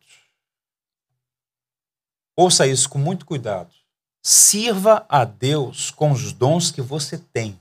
[2.36, 3.74] Ouça isso com muito cuidado.
[4.22, 7.60] Sirva a Deus com os dons que você tem.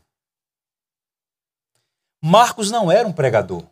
[2.23, 3.65] Marcos não era um pregador,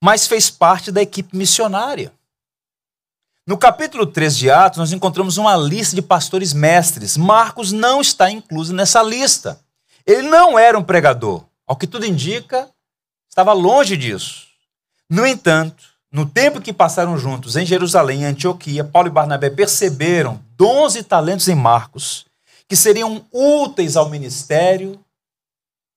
[0.00, 2.12] mas fez parte da equipe missionária.
[3.44, 7.16] No capítulo 3 de Atos, nós encontramos uma lista de pastores mestres.
[7.16, 9.60] Marcos não está incluso nessa lista.
[10.04, 11.44] Ele não era um pregador.
[11.66, 12.68] Ao que tudo indica,
[13.28, 14.46] estava longe disso.
[15.10, 20.40] No entanto, no tempo que passaram juntos em Jerusalém e Antioquia, Paulo e Barnabé perceberam
[20.56, 22.26] dons e talentos em Marcos
[22.68, 24.98] que seriam úteis ao ministério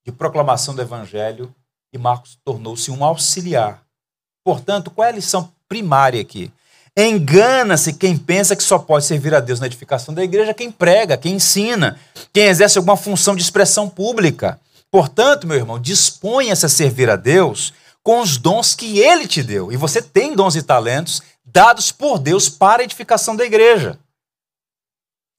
[0.06, 1.54] de proclamação do evangelho
[1.93, 3.82] e Marcos tornou-se um auxiliar.
[4.43, 6.52] Portanto, qual é a lição primária aqui?
[6.98, 11.17] Engana-se quem pensa que só pode servir a Deus na edificação da igreja quem prega,
[11.17, 12.00] quem ensina,
[12.34, 14.60] quem exerce alguma função de expressão pública.
[14.91, 19.72] Portanto, meu irmão, disponha-se a servir a Deus com os dons que ele te deu.
[19.72, 24.00] E você tem dons e talentos dados por Deus para a edificação da igreja.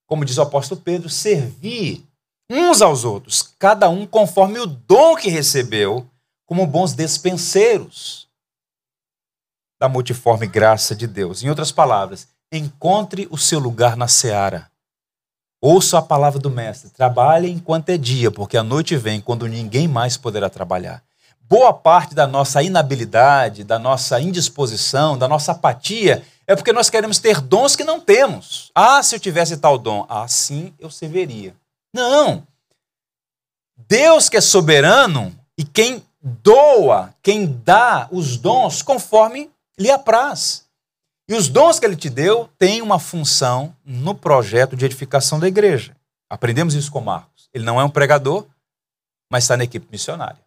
[0.06, 2.04] Como diz o apóstolo Pedro, servir
[2.50, 6.08] uns aos outros, cada um conforme o dom que recebeu,
[6.46, 8.28] como bons despenseiros
[9.80, 11.42] da multiforme graça de Deus.
[11.42, 14.68] Em outras palavras, encontre o seu lugar na seara.
[15.62, 16.90] Ouça a palavra do Mestre.
[16.90, 21.04] Trabalhe enquanto é dia, porque a noite vem quando ninguém mais poderá trabalhar.
[21.50, 27.18] Boa parte da nossa inabilidade, da nossa indisposição, da nossa apatia é porque nós queremos
[27.18, 28.70] ter dons que não temos.
[28.72, 31.52] Ah, se eu tivesse tal dom, assim eu serviria.
[31.92, 32.46] Não.
[33.76, 40.66] Deus que é soberano e quem doa, quem dá os dons conforme lhe apraz.
[41.28, 45.48] E os dons que ele te deu têm uma função no projeto de edificação da
[45.48, 45.96] igreja.
[46.30, 47.48] Aprendemos isso com Marcos.
[47.52, 48.46] Ele não é um pregador,
[49.28, 50.38] mas está na equipe missionária.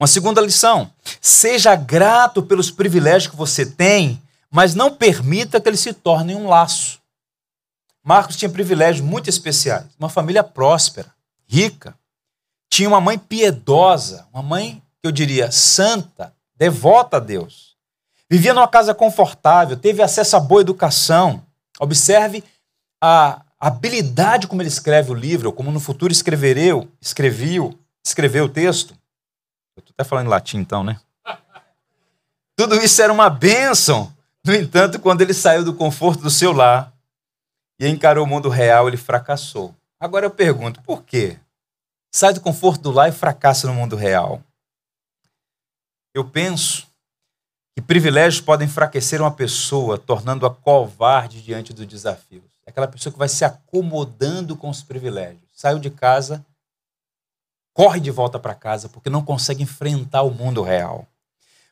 [0.00, 5.80] Uma segunda lição: seja grato pelos privilégios que você tem, mas não permita que eles
[5.80, 6.98] se tornem um laço.
[8.02, 9.84] Marcos tinha privilégios muito especiais.
[9.98, 11.12] Uma família próspera,
[11.46, 11.94] rica.
[12.70, 17.76] Tinha uma mãe piedosa, uma mãe que eu diria santa, devota a Deus.
[18.28, 21.44] Vivia numa casa confortável, teve acesso a boa educação.
[21.78, 22.42] Observe
[23.02, 28.94] a habilidade como ele escreve o livro, como no futuro escrevereu, escreveu, escreveu o texto.
[29.80, 31.00] Eu estou até falando em latim então, né?
[32.56, 34.14] Tudo isso era uma bênção.
[34.44, 36.92] No entanto, quando ele saiu do conforto do seu lar
[37.78, 39.74] e encarou o mundo real, ele fracassou.
[39.98, 41.38] Agora eu pergunto, por quê?
[42.12, 44.42] Sai do conforto do lar e fracassa no mundo real.
[46.14, 46.86] Eu penso
[47.74, 52.44] que privilégios podem enfraquecer uma pessoa, tornando-a covarde diante dos desafios.
[52.66, 55.48] É aquela pessoa que vai se acomodando com os privilégios.
[55.54, 56.44] Saiu de casa,
[57.80, 61.08] corre de volta para casa porque não consegue enfrentar o mundo real.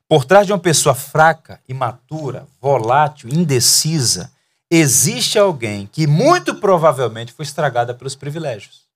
[0.09, 4.33] Por trás de uma pessoa fraca, imatura, volátil, indecisa,
[4.71, 8.87] existe alguém que muito provavelmente foi estragada pelos privilégios.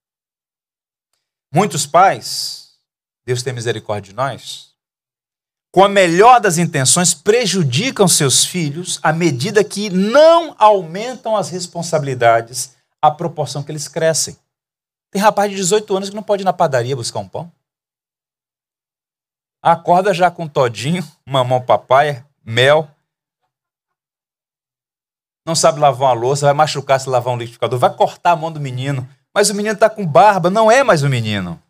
[1.52, 2.70] Muitos pais,
[3.26, 4.70] Deus tem misericórdia de nós,
[5.70, 12.70] com a melhor das intenções, prejudicam seus filhos à medida que não aumentam as responsabilidades
[13.02, 14.34] à proporção que eles crescem.
[15.12, 17.52] Tem rapaz de 18 anos que não pode ir na padaria buscar um pão.
[19.62, 22.90] Acorda já com todinho, mamão papai, mel.
[25.46, 28.50] Não sabe lavar uma louça, vai machucar se lavar um liquidificador, vai cortar a mão
[28.50, 29.06] do menino.
[29.34, 31.62] Mas o menino está com barba, não é mais o menino.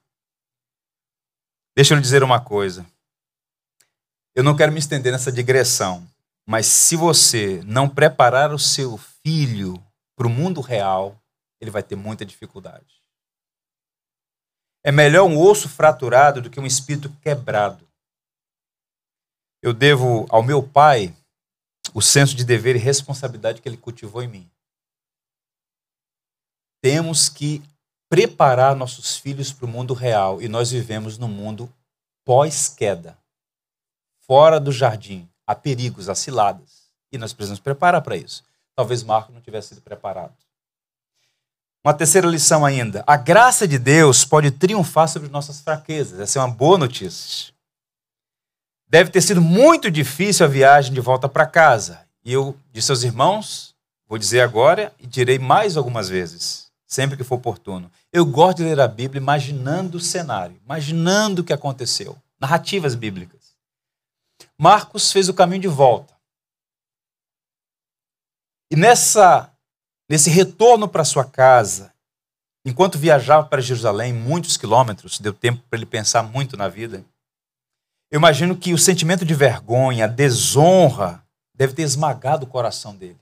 [1.74, 2.86] Deixa eu lhe dizer uma coisa.
[4.36, 6.06] Eu não quero me estender nessa digressão,
[6.46, 9.82] mas se você não preparar o seu filho
[10.16, 11.20] para o mundo real,
[11.60, 13.01] ele vai ter muita dificuldade.
[14.84, 17.86] É melhor um osso fraturado do que um espírito quebrado.
[19.62, 21.14] Eu devo ao meu pai
[21.94, 24.50] o senso de dever e responsabilidade que ele cultivou em mim.
[26.80, 27.62] Temos que
[28.08, 31.72] preparar nossos filhos para o mundo real e nós vivemos no mundo
[32.24, 33.16] pós-queda
[34.26, 35.28] fora do jardim.
[35.46, 36.90] Há perigos, há ciladas.
[37.12, 38.42] E nós precisamos preparar para isso.
[38.74, 40.34] Talvez Marco não tivesse sido preparado.
[41.84, 43.02] Uma terceira lição ainda.
[43.06, 46.20] A graça de Deus pode triunfar sobre nossas fraquezas.
[46.20, 47.52] Essa é uma boa notícia.
[48.86, 52.06] Deve ter sido muito difícil a viagem de volta para casa.
[52.24, 53.74] E eu disse aos irmãos,
[54.06, 57.90] vou dizer agora e direi mais algumas vezes, sempre que for oportuno.
[58.12, 62.16] Eu gosto de ler a Bíblia imaginando o cenário, imaginando o que aconteceu.
[62.38, 63.56] Narrativas bíblicas.
[64.56, 66.14] Marcos fez o caminho de volta.
[68.70, 69.51] E nessa,
[70.12, 71.90] nesse retorno para sua casa,
[72.66, 77.02] enquanto viajava para Jerusalém, muitos quilômetros, deu tempo para ele pensar muito na vida.
[78.10, 83.18] Eu imagino que o sentimento de vergonha, desonra, deve ter esmagado o coração dele.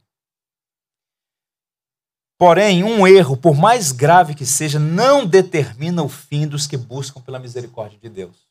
[2.37, 7.21] Porém, um erro, por mais grave que seja, não determina o fim dos que buscam
[7.21, 8.49] pela misericórdia de Deus.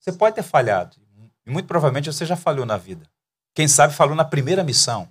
[0.00, 0.96] Você pode ter falhado,
[1.44, 3.06] e muito provavelmente você já falhou na vida.
[3.54, 5.06] Quem sabe falou na primeira missão.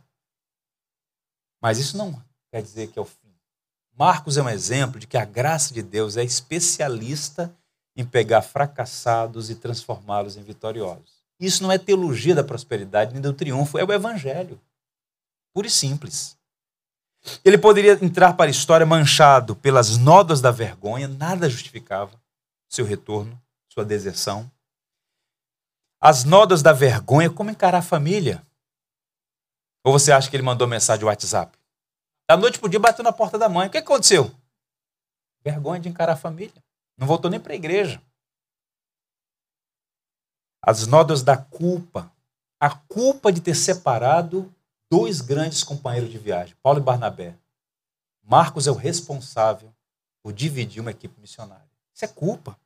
[1.61, 2.25] Mas isso não
[2.57, 3.35] quer dizer que é o fim.
[3.95, 7.55] Marcos é um exemplo de que a graça de Deus é especialista
[7.95, 11.23] em pegar fracassados e transformá-los em vitoriosos.
[11.39, 14.59] Isso não é teologia da prosperidade nem do triunfo, é o evangelho.
[15.53, 16.35] Puro e simples.
[17.45, 22.19] Ele poderia entrar para a história manchado pelas nodas da vergonha, nada justificava
[22.69, 23.39] seu retorno,
[23.71, 24.51] sua deserção.
[25.99, 28.45] As nodas da vergonha, como encarar a família?
[29.83, 31.56] Ou você acha que ele mandou mensagem no WhatsApp?
[32.27, 33.67] Da noite para o dia bateu na porta da mãe.
[33.67, 34.29] O que aconteceu?
[35.43, 36.61] Vergonha de encarar a família.
[36.97, 38.01] Não voltou nem para a igreja.
[40.61, 42.11] As nodas da culpa.
[42.59, 44.53] A culpa de ter separado
[44.91, 47.35] dois grandes companheiros de viagem, Paulo e Barnabé.
[48.23, 49.73] Marcos é o responsável
[50.21, 51.63] por dividir uma equipe missionária.
[51.93, 52.57] Isso é culpa.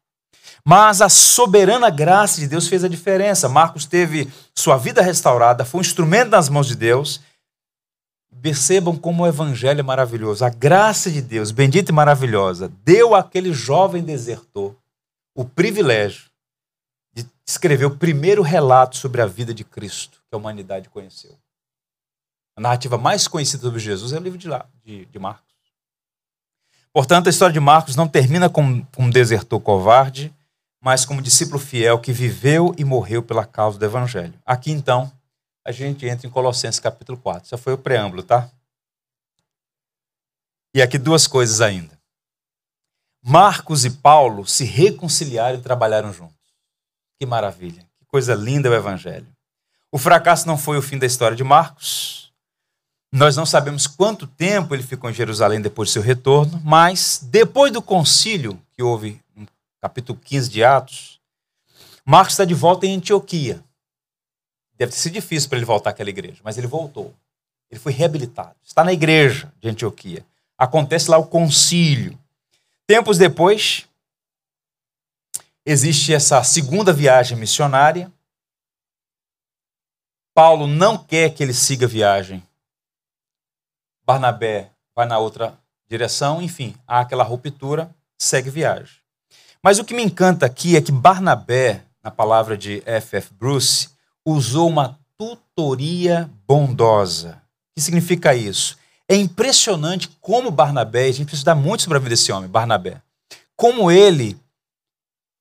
[0.63, 3.49] Mas a soberana graça de Deus fez a diferença.
[3.49, 7.21] Marcos teve sua vida restaurada, foi um instrumento nas mãos de Deus.
[8.39, 10.45] Percebam como o evangelho é maravilhoso.
[10.45, 14.75] A graça de Deus, bendita e maravilhosa, deu àquele jovem desertor
[15.35, 16.29] o privilégio
[17.13, 21.37] de escrever o primeiro relato sobre a vida de Cristo que a humanidade conheceu.
[22.55, 24.49] A narrativa mais conhecida sobre Jesus é o livro de,
[24.83, 25.51] de, de Marcos.
[26.93, 30.33] Portanto, a história de Marcos não termina com um desertor covarde,
[30.81, 34.33] mas como discípulo fiel que viveu e morreu pela causa do evangelho.
[34.45, 35.11] Aqui, então,
[35.63, 37.45] a gente entra em Colossenses capítulo 4.
[37.45, 38.49] Isso foi o preâmbulo, tá?
[40.73, 41.99] E aqui duas coisas ainda.
[43.23, 46.35] Marcos e Paulo se reconciliaram e trabalharam juntos.
[47.19, 49.27] Que maravilha, que coisa linda o evangelho.
[49.91, 52.21] O fracasso não foi o fim da história de Marcos,
[53.13, 57.69] nós não sabemos quanto tempo ele ficou em Jerusalém depois do seu retorno, mas depois
[57.69, 59.45] do concílio que houve no
[59.81, 61.19] capítulo 15 de Atos,
[62.05, 63.61] Marcos está de volta em Antioquia.
[64.81, 67.13] Deve ter sido difícil para ele voltar àquela igreja, mas ele voltou.
[67.69, 68.55] Ele foi reabilitado.
[68.63, 70.25] Está na igreja de Antioquia.
[70.57, 72.17] Acontece lá o concílio.
[72.87, 73.87] Tempos depois,
[75.63, 78.11] existe essa segunda viagem missionária.
[80.33, 82.43] Paulo não quer que ele siga a viagem
[84.03, 85.57] Barnabé vai na outra
[85.87, 88.97] direção, enfim, há aquela ruptura, segue viagem.
[89.61, 93.31] Mas o que me encanta aqui é que Barnabé, na palavra de F.F.
[93.35, 93.89] Bruce,
[94.25, 97.41] usou uma tutoria bondosa.
[97.71, 98.77] O que significa isso?
[99.07, 103.01] É impressionante como Barnabé, a gente precisa dar muito sobre a vida desse homem, Barnabé,
[103.55, 104.39] como ele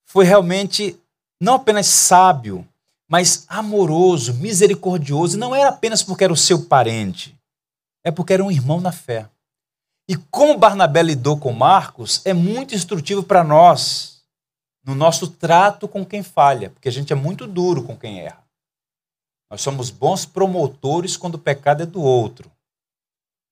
[0.06, 0.98] foi realmente
[1.40, 2.66] não apenas sábio,
[3.08, 7.36] mas amoroso, misericordioso, não era apenas porque era o seu parente,
[8.04, 9.28] é porque era um irmão na fé.
[10.08, 14.22] E como Barnabé lidou com Marcos é muito instrutivo para nós,
[14.84, 18.39] no nosso trato com quem falha, porque a gente é muito duro com quem erra.
[19.50, 22.50] Nós somos bons promotores quando o pecado é do outro.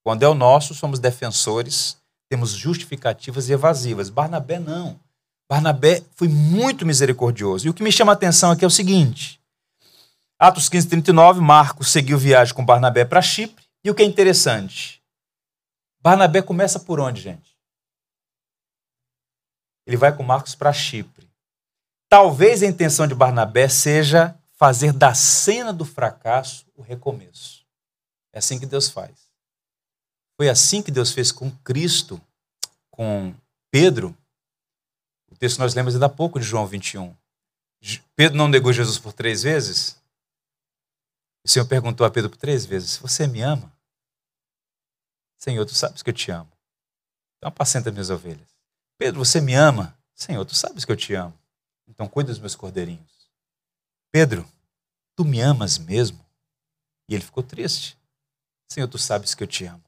[0.05, 4.09] Quando é o nosso, somos defensores, temos justificativas e evasivas.
[4.09, 4.99] Barnabé não.
[5.51, 7.67] Barnabé foi muito misericordioso.
[7.67, 9.41] E o que me chama a atenção aqui é o seguinte:
[10.39, 15.03] Atos 15, 39, Marcos seguiu viagem com Barnabé para Chipre e o que é interessante?
[16.01, 17.57] Barnabé começa por onde, gente?
[19.87, 21.29] Ele vai com Marcos para Chipre.
[22.09, 27.65] Talvez a intenção de Barnabé seja fazer da cena do fracasso o recomeço.
[28.33, 29.31] É assim que Deus faz.
[30.37, 32.21] Foi assim que Deus fez com Cristo,
[32.91, 33.33] com
[33.71, 34.17] Pedro.
[35.31, 37.15] O texto nós lemos ainda há pouco de João 21.
[38.17, 39.97] Pedro não negou Jesus por três vezes?
[41.45, 43.73] O Senhor perguntou a Pedro por três vezes: Você me ama?
[45.39, 46.51] Senhor, tu sabes que eu te amo.
[47.37, 48.49] Então apacenta minhas ovelhas.
[48.99, 49.97] Pedro, você me ama?
[50.15, 51.39] Senhor, tu sabes que eu te amo.
[51.87, 53.18] Então cuida dos meus cordeirinhos.
[54.11, 54.47] Pedro,
[55.17, 56.25] tu me amas mesmo?
[57.09, 57.99] E ele ficou triste.
[58.71, 59.83] Senhor, tu sabes que eu te amo.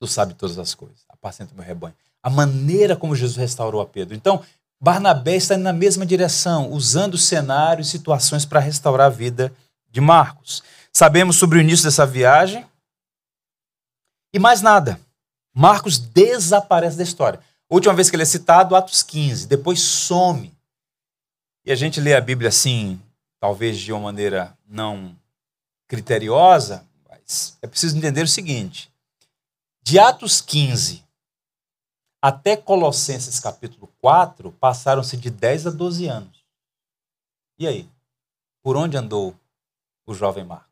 [0.00, 1.04] Tu sabes todas as coisas.
[1.08, 1.94] Apacenta o meu rebanho.
[2.22, 4.14] A maneira como Jesus restaurou a Pedro.
[4.14, 4.44] Então,
[4.80, 9.54] Barnabé está na mesma direção, usando cenários e situações para restaurar a vida
[9.90, 10.62] de Marcos.
[10.92, 12.66] Sabemos sobre o início dessa viagem.
[14.32, 15.00] E mais nada.
[15.54, 17.40] Marcos desaparece da história.
[17.70, 20.53] Última vez que ele é citado, Atos 15, depois some.
[21.64, 23.00] E a gente lê a Bíblia assim,
[23.40, 25.16] talvez de uma maneira não
[25.88, 28.92] criteriosa, mas é preciso entender o seguinte:
[29.82, 31.04] de Atos 15
[32.20, 36.44] até Colossenses capítulo 4, passaram-se de 10 a 12 anos.
[37.58, 37.88] E aí?
[38.62, 39.38] Por onde andou
[40.06, 40.68] o jovem Marcos.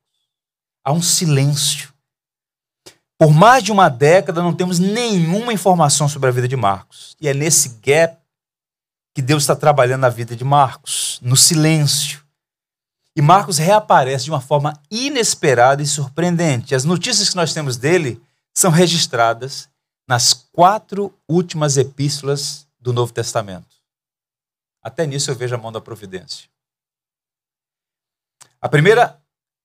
[0.84, 1.93] Há um silêncio.
[3.18, 7.16] Por mais de uma década não temos nenhuma informação sobre a vida de Marcos.
[7.20, 8.21] E é nesse gap
[9.14, 12.24] que Deus está trabalhando na vida de Marcos, no silêncio.
[13.14, 16.74] E Marcos reaparece de uma forma inesperada e surpreendente.
[16.74, 18.20] As notícias que nós temos dele
[18.54, 19.68] são registradas
[20.08, 23.76] nas quatro últimas epístolas do Novo Testamento.
[24.82, 26.48] Até nisso eu vejo a mão da providência.
[28.60, 29.21] A primeira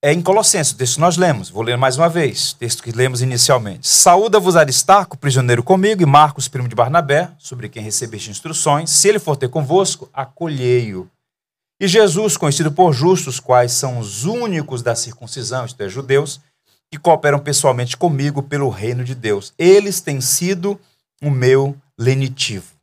[0.08, 1.50] é em Colossenses, o texto que nós lemos.
[1.50, 3.86] Vou ler mais uma vez, texto que lemos inicialmente.
[3.86, 8.90] Saúda-vos Aristarco, prisioneiro comigo, e Marcos, primo de Barnabé, sobre quem recebeste instruções.
[8.90, 11.10] Se ele for ter convosco, acolhei-o.
[11.78, 16.40] E Jesus, conhecido por justos, quais são os únicos da circuncisão, isto é, judeus,
[16.90, 19.54] que cooperam pessoalmente comigo pelo reino de Deus.
[19.60, 20.80] Eles têm sido
[21.22, 22.78] o meu lenitivo.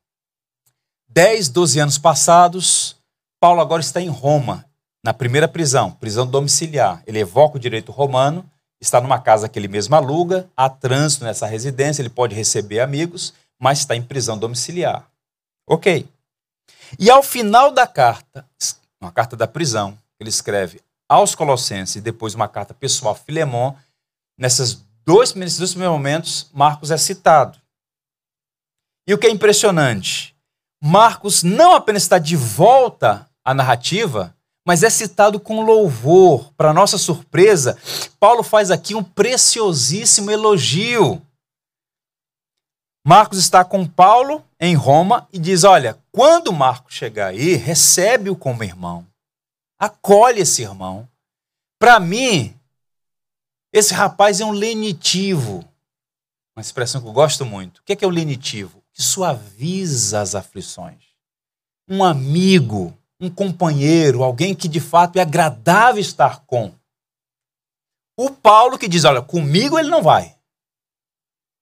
[1.08, 2.96] Dez, doze anos passados,
[3.40, 4.66] Paulo agora está em Roma
[5.04, 7.02] na primeira prisão, prisão domiciliar.
[7.06, 8.50] Ele evoca o direito romano,
[8.80, 13.34] está numa casa que ele mesmo aluga, há trânsito nessa residência, ele pode receber amigos,
[13.60, 15.06] mas está em prisão domiciliar.
[15.68, 16.08] Ok.
[16.98, 18.46] E ao final da carta,
[18.98, 23.74] uma carta da prisão, ele escreve aos Colossenses e depois uma carta pessoal a Filemon,
[24.38, 27.58] nesses dois, nesses dois primeiros momentos, Marcos é citado.
[29.06, 30.34] E o que é impressionante,
[30.82, 34.34] Marcos não apenas está de volta à narrativa,
[34.64, 36.52] mas é citado com louvor.
[36.54, 37.78] Para nossa surpresa,
[38.18, 41.20] Paulo faz aqui um preciosíssimo elogio.
[43.06, 48.64] Marcos está com Paulo em Roma e diz: Olha, quando Marcos chegar aí, recebe-o como
[48.64, 49.06] irmão.
[49.78, 51.06] Acolhe esse irmão.
[51.78, 52.58] Para mim,
[53.70, 55.68] esse rapaz é um lenitivo.
[56.56, 57.78] Uma expressão que eu gosto muito.
[57.78, 58.82] O que é, que é o lenitivo?
[58.92, 61.02] Que suaviza as aflições.
[61.86, 66.72] Um amigo um companheiro, alguém que de fato é agradável estar com.
[68.16, 70.34] O Paulo que diz: Olha, comigo ele não vai.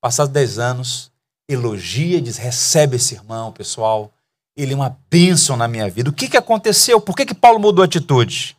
[0.01, 1.11] Passados dez anos,
[1.49, 4.13] elogia, diz: Recebe esse irmão, pessoal.
[4.55, 6.11] Ele é uma bênção na minha vida.
[6.11, 7.01] O que, que aconteceu?
[7.01, 8.55] Por que, que Paulo mudou a atitude?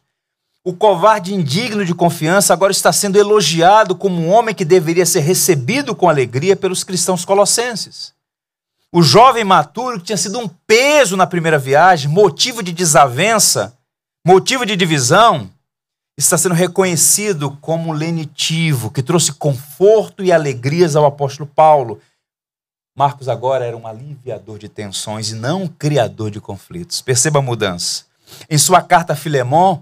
[0.65, 5.19] O covarde indigno de confiança agora está sendo elogiado como um homem que deveria ser
[5.19, 8.12] recebido com alegria pelos cristãos colossenses.
[8.95, 13.75] O jovem maturo, que tinha sido um peso na primeira viagem, motivo de desavença,
[14.23, 15.49] motivo de divisão,
[16.15, 21.99] está sendo reconhecido como lenitivo, que trouxe conforto e alegrias ao apóstolo Paulo.
[22.95, 27.01] Marcos agora era um aliviador de tensões e não um criador de conflitos.
[27.01, 28.05] Perceba a mudança.
[28.47, 29.81] Em sua carta a Filemon,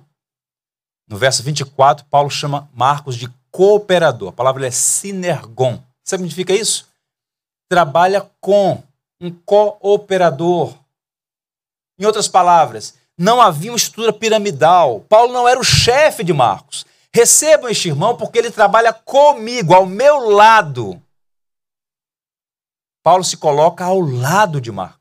[1.09, 4.29] no verso 24, Paulo chama Marcos de cooperador.
[4.29, 5.83] A palavra é sinergon.
[6.01, 6.87] Sabe o que significa isso?
[7.69, 8.81] Trabalha com,
[9.21, 10.75] um cooperador.
[11.97, 15.01] Em outras palavras, não havia uma estrutura piramidal.
[15.01, 16.85] Paulo não era o chefe de Marcos.
[17.13, 20.99] Recebam este irmão porque ele trabalha comigo, ao meu lado.
[23.03, 24.99] Paulo se coloca ao lado de Marcos.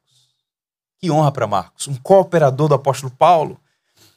[0.99, 3.59] Que honra para Marcos, um cooperador do apóstolo Paulo.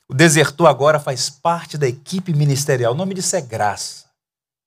[0.09, 2.91] O desertor agora faz parte da equipe ministerial.
[2.91, 4.05] O nome disso é graça.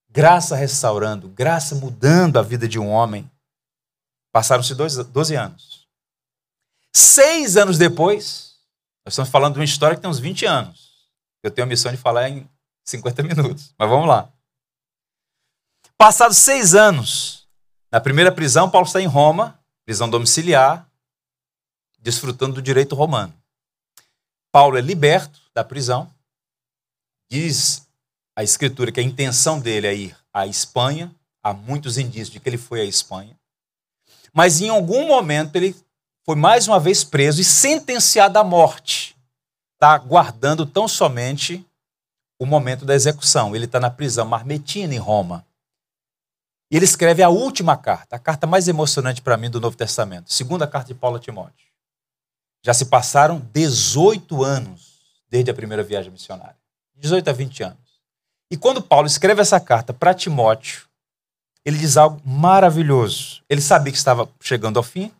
[0.08, 3.30] Graça restaurando, graça mudando a vida de um homem.
[4.36, 5.88] Passaram-se 12 anos.
[6.94, 8.58] Seis anos depois,
[9.02, 11.08] nós estamos falando de uma história que tem uns 20 anos.
[11.42, 12.46] Eu tenho a missão de falar em
[12.84, 14.30] 50 minutos, mas vamos lá.
[15.96, 17.48] Passados seis anos,
[17.90, 20.86] na primeira prisão, Paulo está em Roma, prisão domiciliar,
[21.98, 23.32] desfrutando do direito romano.
[24.52, 26.12] Paulo é liberto da prisão,
[27.30, 27.88] diz
[28.36, 31.10] a escritura que a intenção dele é ir à Espanha,
[31.42, 33.34] há muitos indícios de que ele foi à Espanha.
[34.36, 35.74] Mas em algum momento ele
[36.22, 39.16] foi mais uma vez preso e sentenciado à morte.
[39.72, 41.66] Está aguardando tão somente
[42.38, 43.56] o momento da execução.
[43.56, 45.46] Ele está na prisão marmetina em Roma.
[46.70, 50.30] E ele escreve a última carta, a carta mais emocionante para mim do Novo Testamento,
[50.30, 51.68] segunda carta de Paulo a Timóteo.
[52.62, 56.58] Já se passaram 18 anos desde a primeira viagem missionária.
[56.96, 58.00] 18 a 20 anos.
[58.50, 60.85] E quando Paulo escreve essa carta para Timóteo,
[61.66, 63.42] ele diz algo maravilhoso.
[63.50, 65.10] Ele sabia que estava chegando ao fim.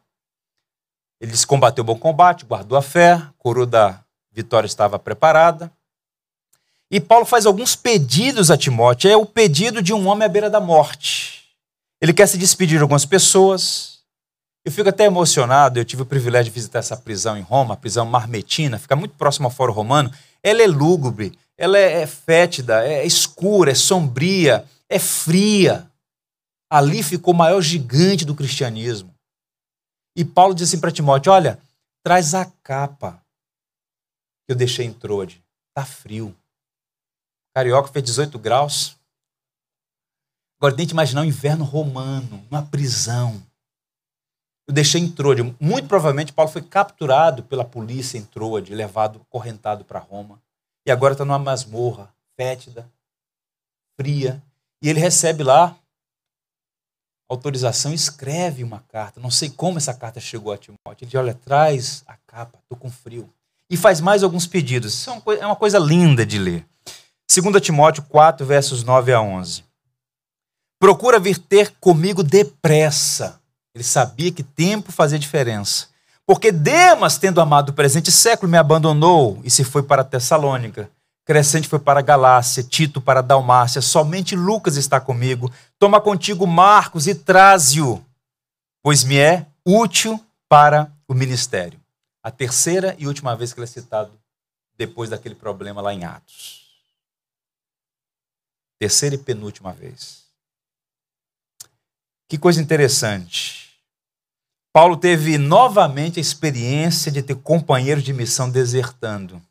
[1.21, 5.73] Ele disse: combateu o bom combate, guardou a fé, a coroa da vitória estava preparada.
[6.89, 9.11] E Paulo faz alguns pedidos a Timóteo.
[9.11, 11.47] É o pedido de um homem à beira da morte.
[12.01, 13.99] Ele quer se despedir de algumas pessoas.
[14.65, 15.81] Eu fico até emocionado.
[15.81, 19.17] Eu tive o privilégio de visitar essa prisão em Roma, a prisão Marmetina, fica muito
[19.17, 20.13] próximo ao Fórum Romano.
[20.45, 25.91] Ela é lúgubre, ela é, é fétida, é escura, é sombria, é fria.
[26.71, 29.15] Ali ficou o maior gigante do cristianismo.
[30.17, 31.61] E Paulo diz assim para Timóteo: Olha,
[32.03, 33.23] traz a capa
[34.47, 35.45] que eu deixei em Trode.
[35.75, 36.37] Tá frio.
[37.55, 38.97] Carioca fez 18 graus.
[40.59, 43.43] Agora tente imaginar um inverno romano, uma prisão.
[44.67, 45.43] Eu deixei em Trode.
[45.61, 50.41] Muito provavelmente Paulo foi capturado pela polícia em Troade, levado correntado para Roma.
[50.87, 52.89] e agora está numa masmorra fétida,
[53.99, 54.43] fria,
[54.81, 55.77] e ele recebe lá
[57.29, 59.21] autorização, escreve uma carta.
[59.21, 61.03] Não sei como essa carta chegou a Timóteo.
[61.03, 63.29] Ele diz: Olha, traz a capa, estou com frio.
[63.71, 64.95] E faz mais alguns pedidos.
[64.95, 66.65] Isso é uma coisa linda de ler.
[67.29, 69.65] 2 Timóteo 4, versos 9 a 11.
[70.79, 73.41] Procura vir ter comigo depressa.
[73.75, 75.89] Ele sabia que tempo fazia diferença.
[76.27, 80.91] Porque Demas, tendo amado o presente século, me abandonou e se foi para Tessalônica.
[81.27, 85.53] Crescente foi para Galácia, Tito para Dalmácia, somente Lucas está comigo.
[85.77, 88.01] Toma contigo Marcos e traze-o,
[88.81, 91.81] pois me é útil para o ministério.
[92.23, 94.13] A terceira e última vez que ele é citado
[94.77, 96.65] depois daquele problema lá em Atos.
[98.79, 100.27] Terceira e penúltima vez.
[102.29, 103.81] Que coisa interessante.
[104.73, 109.43] Paulo teve novamente a experiência de ter companheiros de missão desertando.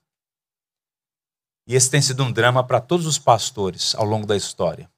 [1.68, 4.90] E esse tem sido um drama para todos os pastores ao longo da história.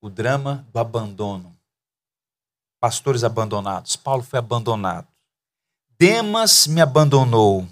[0.00, 1.54] O drama do abandono.
[2.80, 3.96] Pastores abandonados.
[3.96, 5.08] Paulo foi abandonado.
[5.98, 7.66] Demas me abandonou.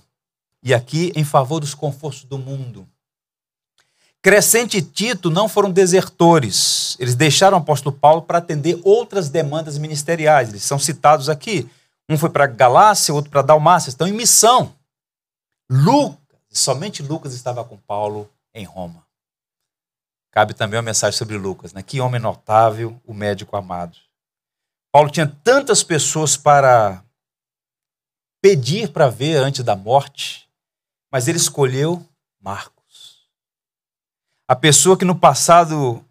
[0.62, 2.88] E aqui em favor dos confortos do mundo.
[4.20, 6.96] Crescente e Tito não foram desertores.
[6.98, 10.48] Eles deixaram o apóstolo Paulo para atender outras demandas ministeriais.
[10.48, 11.68] Eles são citados aqui.
[12.08, 13.90] Um foi para Galácia, outro para Dalmácia.
[13.90, 14.74] Estão em missão.
[15.68, 16.22] Lucas
[16.52, 19.06] somente Lucas estava com Paulo em Roma.
[20.30, 21.82] Cabe também uma mensagem sobre Lucas, né?
[21.82, 23.98] Que homem notável, o médico amado.
[24.90, 27.04] Paulo tinha tantas pessoas para
[28.42, 30.48] pedir para ver antes da morte,
[31.10, 32.04] mas ele escolheu
[32.40, 33.28] Marcos.
[34.48, 36.04] A pessoa que no passado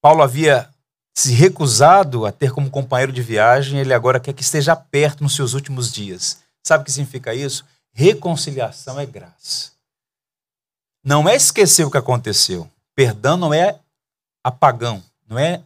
[0.00, 0.68] Paulo havia
[1.16, 5.34] se recusado a ter como companheiro de viagem, ele agora quer que esteja perto nos
[5.34, 6.38] seus últimos dias.
[6.62, 7.64] Sabe o que significa isso?
[7.92, 9.72] Reconciliação é graça.
[11.08, 12.70] Não é esquecer o que aconteceu.
[12.94, 13.80] Perdão não é
[14.44, 15.64] apagão, não é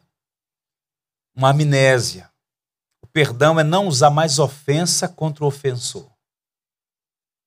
[1.35, 2.31] uma amnésia.
[3.03, 6.09] O perdão é não usar mais ofensa contra o ofensor.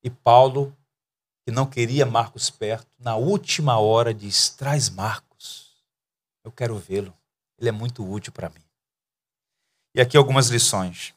[0.03, 0.75] E Paulo,
[1.45, 5.71] que não queria Marcos perto, na última hora diz: traz Marcos.
[6.43, 7.13] Eu quero vê-lo.
[7.57, 8.65] Ele é muito útil para mim.
[9.95, 11.13] E aqui algumas lições.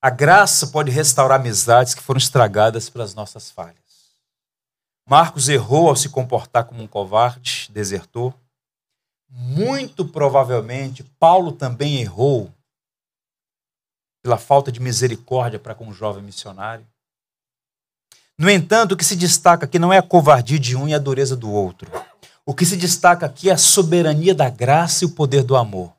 [0.00, 3.83] A graça pode restaurar amizades que foram estragadas pelas nossas falhas.
[5.06, 8.34] Marcos errou ao se comportar como um covarde, desertor.
[9.28, 12.50] Muito provavelmente, Paulo também errou
[14.22, 16.86] pela falta de misericórdia para com o jovem missionário.
[18.38, 20.98] No entanto, o que se destaca aqui não é a covardia de um e a
[20.98, 21.90] dureza do outro.
[22.46, 25.94] O que se destaca aqui é a soberania da graça e o poder do amor.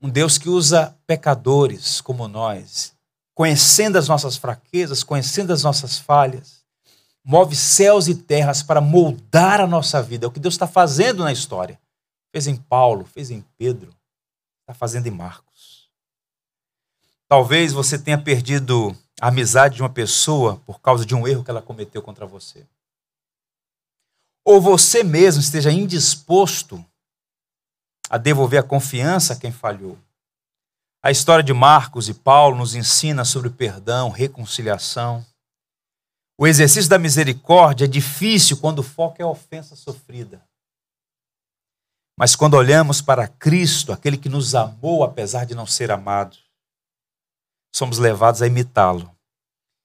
[0.00, 2.92] Um Deus que usa pecadores como nós,
[3.34, 6.57] conhecendo as nossas fraquezas, conhecendo as nossas falhas,
[7.28, 10.24] move céus e terras para moldar a nossa vida.
[10.24, 11.78] É o que Deus está fazendo na história.
[12.32, 13.94] Fez em Paulo, fez em Pedro,
[14.62, 15.90] está fazendo em Marcos.
[17.28, 21.50] Talvez você tenha perdido a amizade de uma pessoa por causa de um erro que
[21.50, 22.66] ela cometeu contra você.
[24.42, 26.82] Ou você mesmo esteja indisposto
[28.08, 29.98] a devolver a confiança a quem falhou.
[31.02, 35.22] A história de Marcos e Paulo nos ensina sobre perdão, reconciliação.
[36.40, 40.48] O exercício da misericórdia é difícil quando o foco é a ofensa sofrida.
[42.16, 46.36] Mas quando olhamos para Cristo, aquele que nos amou apesar de não ser amado,
[47.74, 49.12] somos levados a imitá-lo.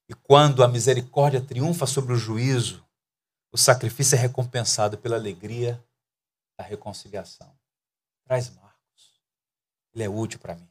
[0.08, 2.86] E quando a misericórdia triunfa sobre o juízo,
[3.52, 5.84] o sacrifício é recompensado pela alegria
[6.56, 7.52] da reconciliação.
[8.24, 9.20] Traz Marcos.
[9.92, 10.68] Ele é útil para mim.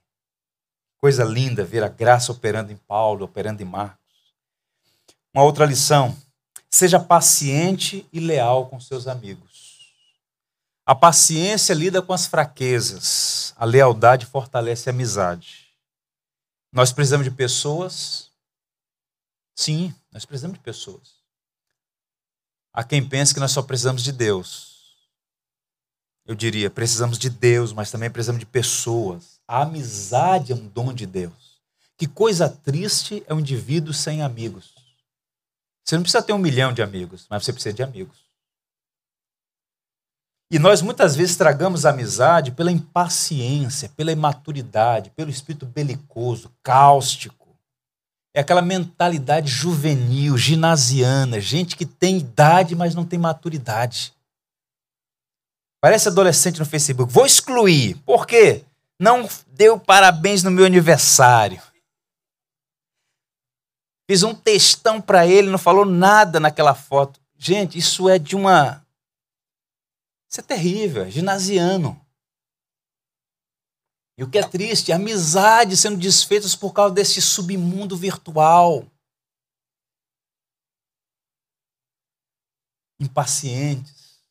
[0.97, 4.02] Coisa linda ver a graça operando em Paulo, operando em Marcos.
[5.33, 6.15] Uma outra lição:
[6.69, 9.93] seja paciente e leal com seus amigos.
[10.85, 15.69] A paciência lida com as fraquezas, a lealdade fortalece a amizade.
[16.71, 18.29] Nós precisamos de pessoas.
[19.55, 21.23] Sim, nós precisamos de pessoas.
[22.73, 24.73] Há quem pense que nós só precisamos de Deus.
[26.25, 29.39] Eu diria, precisamos de Deus, mas também precisamos de pessoas.
[29.47, 31.61] A amizade é um dom de Deus.
[31.97, 34.82] Que coisa triste é um indivíduo sem amigos.
[35.83, 38.23] Você não precisa ter um milhão de amigos, mas você precisa de amigos.
[40.49, 47.47] E nós muitas vezes estragamos a amizade pela impaciência, pela imaturidade, pelo espírito belicoso, cáustico.
[48.35, 54.13] É aquela mentalidade juvenil, ginasiana, gente que tem idade, mas não tem maturidade.
[55.81, 57.11] Parece adolescente no Facebook.
[57.11, 57.95] Vou excluir.
[58.05, 58.63] Por quê?
[58.99, 61.61] Não deu parabéns no meu aniversário.
[64.09, 67.21] Fiz um textão para ele, não falou nada naquela foto.
[67.37, 68.85] Gente, isso é de uma.
[70.29, 71.99] Isso é terrível, é ginasiano.
[74.17, 78.85] E o que é triste, amizades sendo desfeitas por causa desse submundo virtual.
[82.99, 84.21] Impacientes.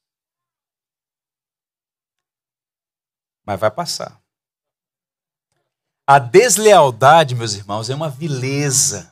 [3.45, 4.23] Mas vai passar.
[6.07, 9.12] A deslealdade, meus irmãos, é uma vileza.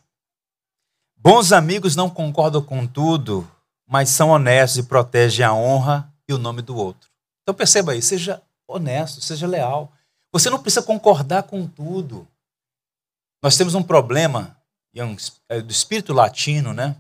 [1.23, 3.47] Bons amigos não concordam com tudo,
[3.87, 7.11] mas são honestos e protegem a honra e o nome do outro.
[7.43, 9.93] Então perceba aí, seja honesto, seja leal.
[10.33, 12.27] Você não precisa concordar com tudo.
[13.43, 14.57] Nós temos um problema
[15.47, 16.97] é do espírito latino, né?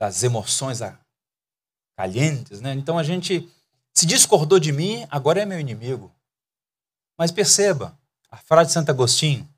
[0.00, 0.80] Das emoções
[1.96, 2.72] calientes, né?
[2.72, 3.48] Então a gente
[3.94, 6.12] se discordou de mim, agora é meu inimigo.
[7.16, 7.96] Mas perceba,
[8.28, 9.48] a frase de Santo Agostinho,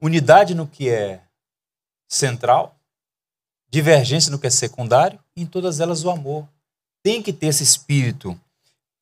[0.00, 1.25] unidade no que é
[2.08, 2.78] central,
[3.68, 6.48] divergência no que é secundário, e em todas elas o amor.
[7.02, 8.38] Tem que ter esse espírito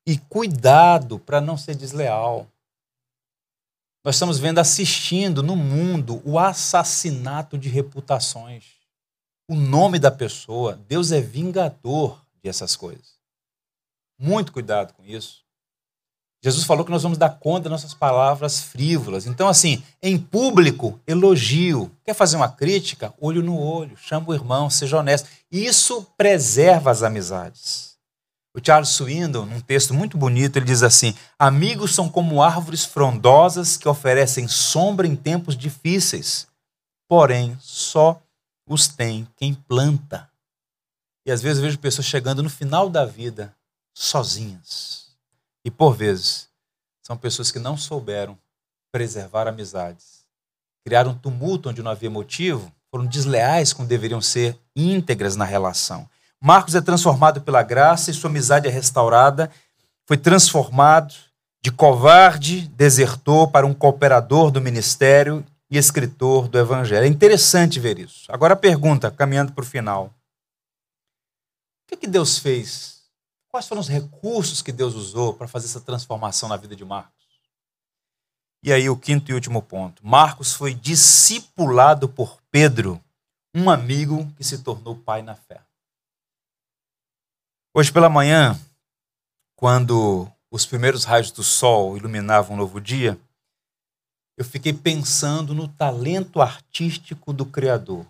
[0.07, 2.47] e cuidado para não ser desleal.
[4.05, 8.75] Nós estamos vendo, assistindo no mundo o assassinato de reputações.
[9.49, 13.19] O nome da pessoa, Deus é vingador dessas coisas.
[14.19, 15.44] Muito cuidado com isso.
[16.45, 19.25] Jesus falou que nós vamos dar conta das nossas palavras frívolas.
[19.25, 21.91] Então, assim, em público, elogio.
[22.05, 23.15] Quer fazer uma crítica?
[23.19, 23.97] Olho no olho.
[23.97, 25.27] Chama o irmão, seja honesto.
[25.51, 27.95] Isso preserva as amizades.
[28.55, 33.79] O Charles Swindon, num texto muito bonito, ele diz assim: Amigos são como árvores frondosas
[33.79, 36.47] que oferecem sombra em tempos difíceis,
[37.09, 38.21] porém só
[38.69, 40.29] os tem quem planta.
[41.27, 43.57] E às vezes eu vejo pessoas chegando no final da vida
[43.95, 45.04] sozinhas.
[45.65, 46.49] E por vezes
[47.03, 48.39] são pessoas que não souberam
[48.93, 50.25] preservar amizades.
[50.85, 56.09] Criaram um tumulto onde não havia motivo, foram desleais quando deveriam ser íntegras na relação.
[56.41, 59.51] Marcos é transformado pela graça e sua amizade é restaurada.
[60.07, 61.15] Foi transformado
[61.63, 67.05] de covarde, desertor, para um cooperador do ministério e escritor do evangelho.
[67.05, 68.27] É interessante ver isso.
[68.29, 70.07] Agora a pergunta, caminhando para o final.
[70.07, 72.94] O que, que Deus fez?
[73.55, 77.25] Quais foram os recursos que Deus usou para fazer essa transformação na vida de Marcos?
[78.61, 80.05] E aí, o quinto e último ponto.
[80.05, 83.01] Marcos foi discipulado por Pedro,
[83.55, 85.63] um amigo que se tornou pai na fé.
[87.73, 88.61] Hoje pela manhã,
[89.55, 93.17] quando os primeiros raios do sol iluminavam um novo dia,
[94.37, 98.05] eu fiquei pensando no talento artístico do Criador.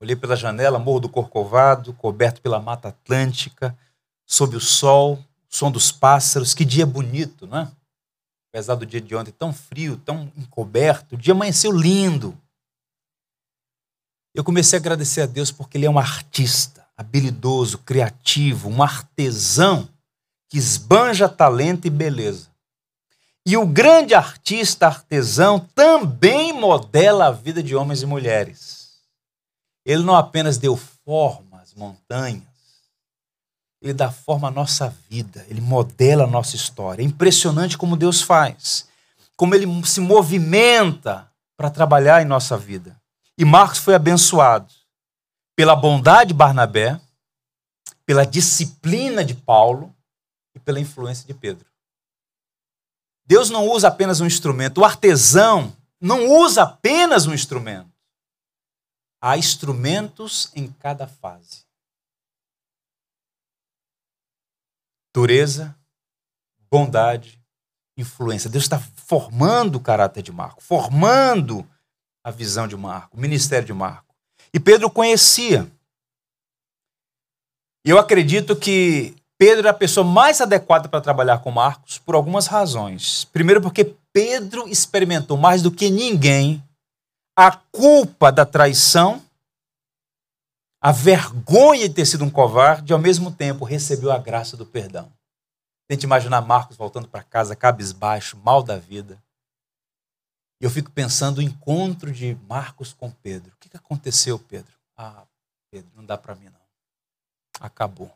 [0.00, 3.78] Olhei pela janela, Morro do Corcovado, coberto pela Mata Atlântica,
[4.26, 6.52] sob o sol, som dos pássaros.
[6.52, 7.70] Que dia bonito, né?
[8.50, 12.36] Apesar do dia de ontem tão frio, tão encoberto, o dia amanheceu lindo.
[14.34, 19.88] Eu comecei a agradecer a Deus porque Ele é um artista habilidoso, criativo, um artesão
[20.48, 22.48] que esbanja talento e beleza.
[23.44, 28.98] E o grande artista artesão também modela a vida de homens e mulheres.
[29.84, 32.42] Ele não apenas deu forma às montanhas,
[33.80, 37.02] ele dá forma à nossa vida, ele modela a nossa história.
[37.02, 38.88] É impressionante como Deus faz,
[39.36, 43.00] como ele se movimenta para trabalhar em nossa vida.
[43.38, 44.72] E Marcos foi abençoado
[45.54, 47.00] pela bondade de Barnabé,
[48.04, 49.94] pela disciplina de Paulo
[50.54, 51.66] e pela influência de Pedro.
[53.26, 57.90] Deus não usa apenas um instrumento, o artesão não usa apenas um instrumento.
[59.20, 61.65] Há instrumentos em cada fase.
[65.16, 65.74] Dureza,
[66.70, 67.40] bondade,
[67.96, 68.50] influência.
[68.50, 71.66] Deus está formando o caráter de Marco, formando
[72.22, 74.14] a visão de Marco, o ministério de Marco.
[74.52, 75.66] E Pedro conhecia.
[77.82, 82.46] Eu acredito que Pedro é a pessoa mais adequada para trabalhar com Marcos por algumas
[82.46, 83.24] razões.
[83.24, 86.62] Primeiro, porque Pedro experimentou mais do que ninguém
[87.34, 89.22] a culpa da traição,
[90.80, 94.66] a vergonha de ter sido um covarde e, ao mesmo tempo, recebeu a graça do
[94.66, 95.12] perdão.
[95.88, 99.22] Tente imaginar Marcos voltando para casa cabisbaixo, mal da vida.
[100.60, 103.52] E eu fico pensando o encontro de Marcos com Pedro.
[103.52, 104.72] O que, que aconteceu, Pedro?
[104.96, 105.26] Ah,
[105.70, 106.60] Pedro, não dá para mim não.
[107.60, 108.10] Acabou.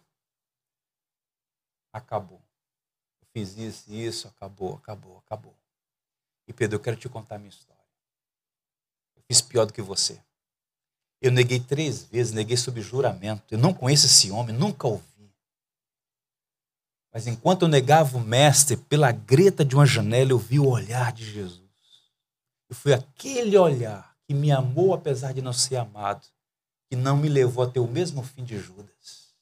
[1.93, 2.41] Acabou.
[3.21, 5.55] Eu fiz isso e isso, acabou, acabou, acabou.
[6.49, 7.85] E Pedro, eu quero te contar a minha história.
[9.17, 10.21] Eu fiz pior do que você.
[11.21, 13.43] Eu neguei três vezes, neguei sob juramento.
[13.51, 15.05] Eu não conheço esse homem, nunca ouvi.
[17.13, 21.13] Mas enquanto eu negava o mestre, pela greta de uma janela eu vi o olhar
[21.13, 21.61] de Jesus.
[22.71, 26.27] E foi aquele olhar que me amou apesar de não ser amado,
[26.89, 29.35] que não me levou a ter o mesmo fim de Judas.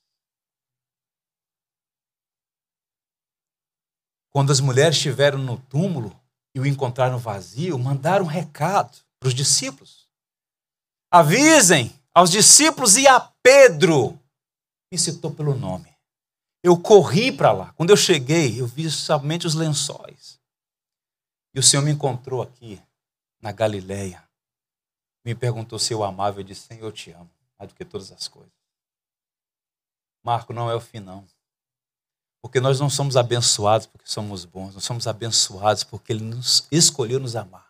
[4.30, 6.18] Quando as mulheres estiveram no túmulo
[6.54, 10.07] e o encontraram vazio, mandaram um recado para os discípulos.
[11.10, 14.18] Avisem aos discípulos e a Pedro.
[14.92, 15.94] Me citou pelo nome.
[16.62, 17.72] Eu corri para lá.
[17.74, 20.38] Quando eu cheguei, eu vi somente os lençóis.
[21.54, 22.80] E o Senhor me encontrou aqui,
[23.40, 24.22] na Galileia.
[25.24, 26.40] Me perguntou se eu amava.
[26.40, 28.52] Eu disse, Senhor, eu te amo, mais do que todas as coisas.
[30.22, 31.24] Marco, não é o fim, não.
[32.42, 37.18] Porque nós não somos abençoados porque somos bons, nós somos abençoados porque Ele nos escolheu
[37.18, 37.67] nos amar.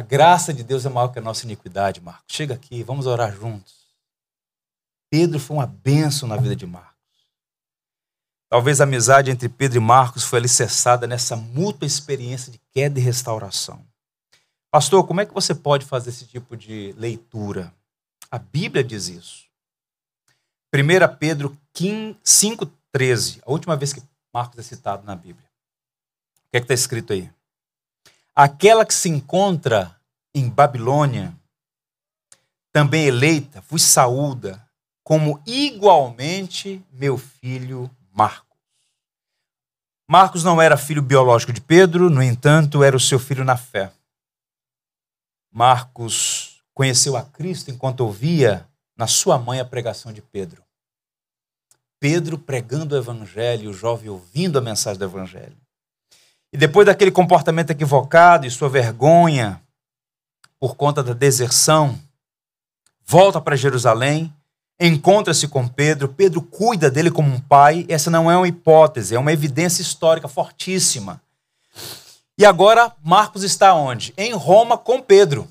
[0.00, 2.34] A graça de Deus é maior que a nossa iniquidade, Marcos.
[2.34, 3.86] Chega aqui, vamos orar juntos.
[5.10, 7.28] Pedro foi uma bênção na vida de Marcos.
[8.48, 13.02] Talvez a amizade entre Pedro e Marcos foi alicerçada nessa mútua experiência de queda e
[13.02, 13.86] restauração.
[14.70, 17.70] Pastor, como é que você pode fazer esse tipo de leitura?
[18.30, 19.44] A Bíblia diz isso.
[20.74, 25.46] 1 Pedro 5,13, a última vez que Marcos é citado na Bíblia.
[26.46, 27.30] O que é está escrito aí?
[28.34, 29.96] Aquela que se encontra
[30.34, 31.34] em Babilônia,
[32.72, 34.64] também eleita, vos saúda,
[35.02, 38.50] como igualmente meu filho Marcos.
[40.08, 43.92] Marcos não era filho biológico de Pedro, no entanto, era o seu filho na fé.
[45.52, 50.62] Marcos conheceu a Cristo enquanto ouvia na sua mãe a pregação de Pedro.
[51.98, 55.59] Pedro pregando o evangelho, o jovem ouvindo a mensagem do evangelho.
[56.52, 59.62] E depois daquele comportamento equivocado e sua vergonha
[60.58, 61.98] por conta da deserção,
[63.06, 64.34] volta para Jerusalém,
[64.78, 67.86] encontra-se com Pedro, Pedro cuida dele como um pai.
[67.88, 71.22] Essa não é uma hipótese, é uma evidência histórica fortíssima.
[72.36, 74.12] E agora Marcos está onde?
[74.16, 75.48] Em Roma com Pedro.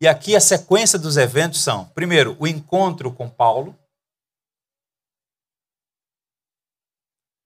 [0.00, 3.76] E aqui a sequência dos eventos são: primeiro, o encontro com Paulo,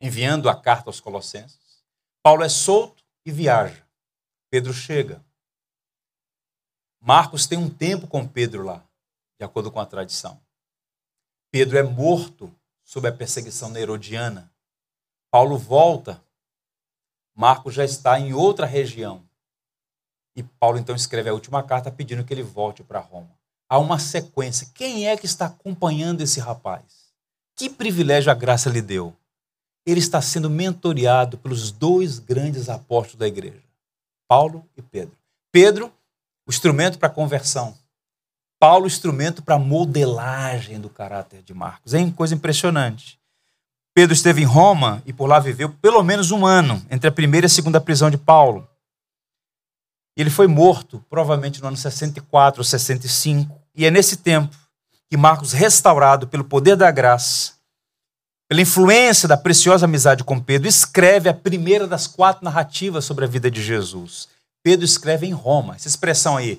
[0.00, 1.65] enviando a carta aos Colossenses.
[2.26, 3.86] Paulo é solto e viaja.
[4.50, 5.24] Pedro chega.
[7.00, 8.84] Marcos tem um tempo com Pedro lá,
[9.38, 10.42] de acordo com a tradição.
[11.52, 12.52] Pedro é morto
[12.82, 14.52] sob a perseguição herodiana.
[15.30, 16.20] Paulo volta.
[17.32, 19.24] Marcos já está em outra região.
[20.34, 23.38] E Paulo então escreve a última carta pedindo que ele volte para Roma.
[23.68, 24.68] Há uma sequência.
[24.74, 27.14] Quem é que está acompanhando esse rapaz?
[27.54, 29.16] Que privilégio a graça lhe deu?
[29.86, 33.62] Ele está sendo mentoreado pelos dois grandes apóstolos da igreja,
[34.28, 35.16] Paulo e Pedro.
[35.52, 35.92] Pedro,
[36.46, 37.76] o instrumento para conversão.
[38.58, 41.94] Paulo, instrumento para modelagem do caráter de Marcos.
[41.94, 43.18] É uma coisa impressionante.
[43.94, 47.44] Pedro esteve em Roma e por lá viveu pelo menos um ano, entre a primeira
[47.44, 48.68] e a segunda prisão de Paulo.
[50.16, 53.58] Ele foi morto, provavelmente no ano 64 ou 65.
[53.74, 54.56] E é nesse tempo
[55.08, 57.55] que Marcos, restaurado pelo poder da graça,
[58.48, 63.28] pela influência da preciosa amizade com Pedro, escreve a primeira das quatro narrativas sobre a
[63.28, 64.28] vida de Jesus.
[64.62, 65.74] Pedro escreve em Roma.
[65.74, 66.56] Essa expressão aí,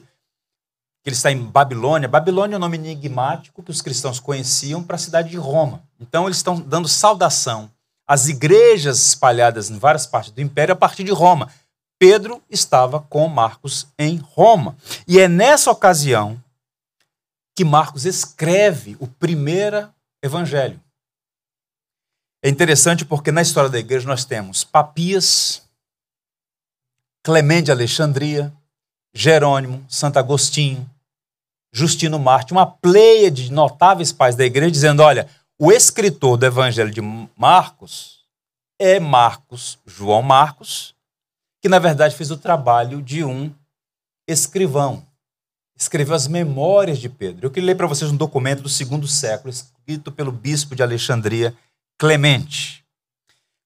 [1.04, 2.08] que ele está em Babilônia.
[2.08, 5.82] Babilônia é um nome enigmático que os cristãos conheciam para a cidade de Roma.
[6.00, 7.72] Então, eles estão dando saudação
[8.06, 11.50] às igrejas espalhadas em várias partes do império a partir de Roma.
[11.98, 14.76] Pedro estava com Marcos em Roma.
[15.08, 16.42] E é nessa ocasião
[17.56, 19.90] que Marcos escreve o primeiro
[20.22, 20.80] evangelho.
[22.48, 25.64] É interessante porque na história da igreja nós temos Papias,
[27.22, 28.54] Clemente de Alexandria,
[29.14, 30.90] Jerônimo, Santo Agostinho,
[31.74, 35.28] Justino Marte, uma pleia de notáveis pais da igreja dizendo: olha,
[35.60, 37.02] o escritor do Evangelho de
[37.36, 38.24] Marcos
[38.80, 40.96] é Marcos, João Marcos,
[41.62, 43.54] que na verdade fez o trabalho de um
[44.26, 45.06] escrivão.
[45.78, 47.46] Escreveu as memórias de Pedro.
[47.46, 51.54] Eu queria ler para vocês um documento do segundo século, escrito pelo bispo de Alexandria,
[52.00, 52.86] Clemente.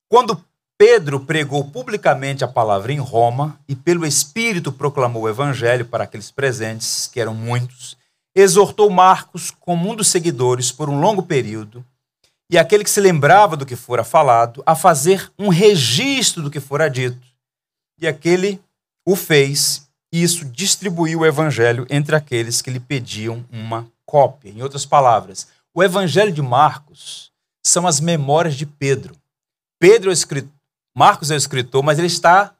[0.09, 0.41] Quando
[0.77, 6.31] Pedro pregou publicamente a palavra em Roma e pelo Espírito proclamou o evangelho para aqueles
[6.31, 7.97] presentes, que eram muitos,
[8.33, 11.85] exortou Marcos como um dos seguidores por um longo período,
[12.49, 16.61] e aquele que se lembrava do que fora falado, a fazer um registro do que
[16.61, 17.27] fora dito.
[17.99, 18.61] E aquele
[19.05, 24.49] o fez, e isso distribuiu o evangelho entre aqueles que lhe pediam uma cópia.
[24.49, 27.30] Em outras palavras, o evangelho de Marcos
[27.65, 29.15] são as memórias de Pedro.
[29.79, 30.51] Pedro é o escritor,
[30.95, 32.55] Marcos é o escritor, mas ele está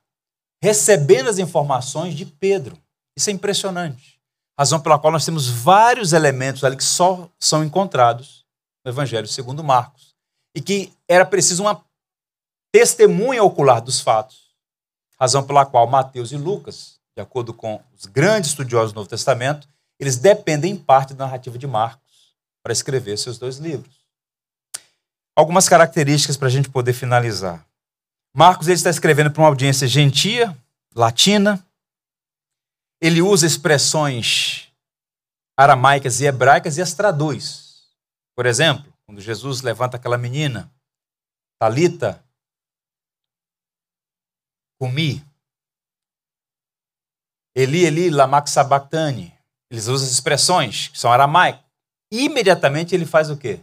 [0.64, 2.78] recebendo as informações de Pedro.
[3.18, 4.20] Isso é impressionante.
[4.58, 8.46] Razão pela qual nós temos vários elementos ali que só são encontrados
[8.86, 10.14] no Evangelho segundo Marcos.
[10.56, 11.84] E que era preciso uma
[12.72, 14.52] testemunha ocular dos fatos.
[15.20, 19.68] Razão pela qual Mateus e Lucas, de acordo com os grandes estudiosos do Novo Testamento,
[20.00, 24.01] eles dependem em parte da narrativa de Marcos para escrever seus dois livros.
[25.36, 27.66] Algumas características para a gente poder finalizar.
[28.36, 30.58] Marcos ele está escrevendo para uma audiência gentia,
[30.96, 31.66] latina.
[33.02, 34.72] Ele usa expressões
[35.58, 37.90] aramaicas e hebraicas e as traduz.
[38.36, 40.72] Por exemplo, quando Jesus levanta aquela menina,
[41.60, 42.24] Talita,
[44.80, 45.24] Kumi,
[47.56, 49.38] Eli, Eli, lamak sabachthani.
[49.70, 51.64] Eles usam as expressões que são aramaicas.
[52.12, 53.60] Imediatamente ele faz o quê?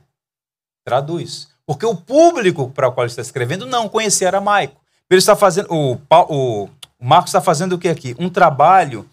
[0.86, 1.48] Traduz.
[1.68, 4.80] Porque o público para o qual ele está escrevendo não conhecia aramaico.
[5.10, 8.16] Ele está fazendo, o, o, o Marcos está fazendo o que aqui?
[8.18, 9.06] Um trabalho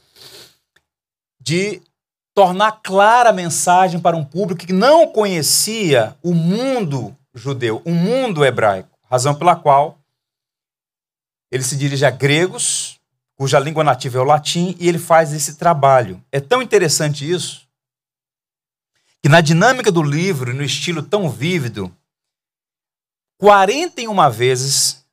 [1.37, 1.81] de
[2.33, 8.45] tornar clara a mensagem para um público que não conhecia o mundo judeu, o mundo
[8.45, 8.97] hebraico.
[9.11, 9.99] Razão pela qual
[11.51, 13.01] ele se dirige a gregos,
[13.35, 16.23] cuja língua nativa é o latim, e ele faz esse trabalho.
[16.31, 17.67] É tão interessante isso,
[19.21, 21.93] que na dinâmica do livro, no estilo tão vívido,
[23.37, 25.05] 41 vezes,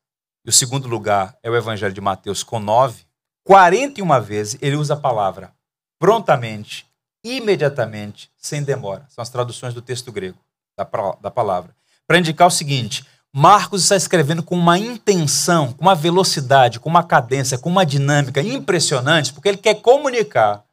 [0.45, 3.05] e o segundo lugar é o Evangelho de Mateus com 9,
[3.45, 5.53] 41 vezes ele usa a palavra
[5.99, 6.87] prontamente,
[7.25, 9.07] imediatamente, sem demora.
[9.09, 10.39] São as traduções do texto grego,
[10.77, 10.85] da,
[11.21, 11.75] da palavra.
[12.07, 13.05] Para indicar o seguinte:
[13.35, 18.41] Marcos está escrevendo com uma intenção, com uma velocidade, com uma cadência, com uma dinâmica
[18.41, 20.65] impressionante, porque ele quer comunicar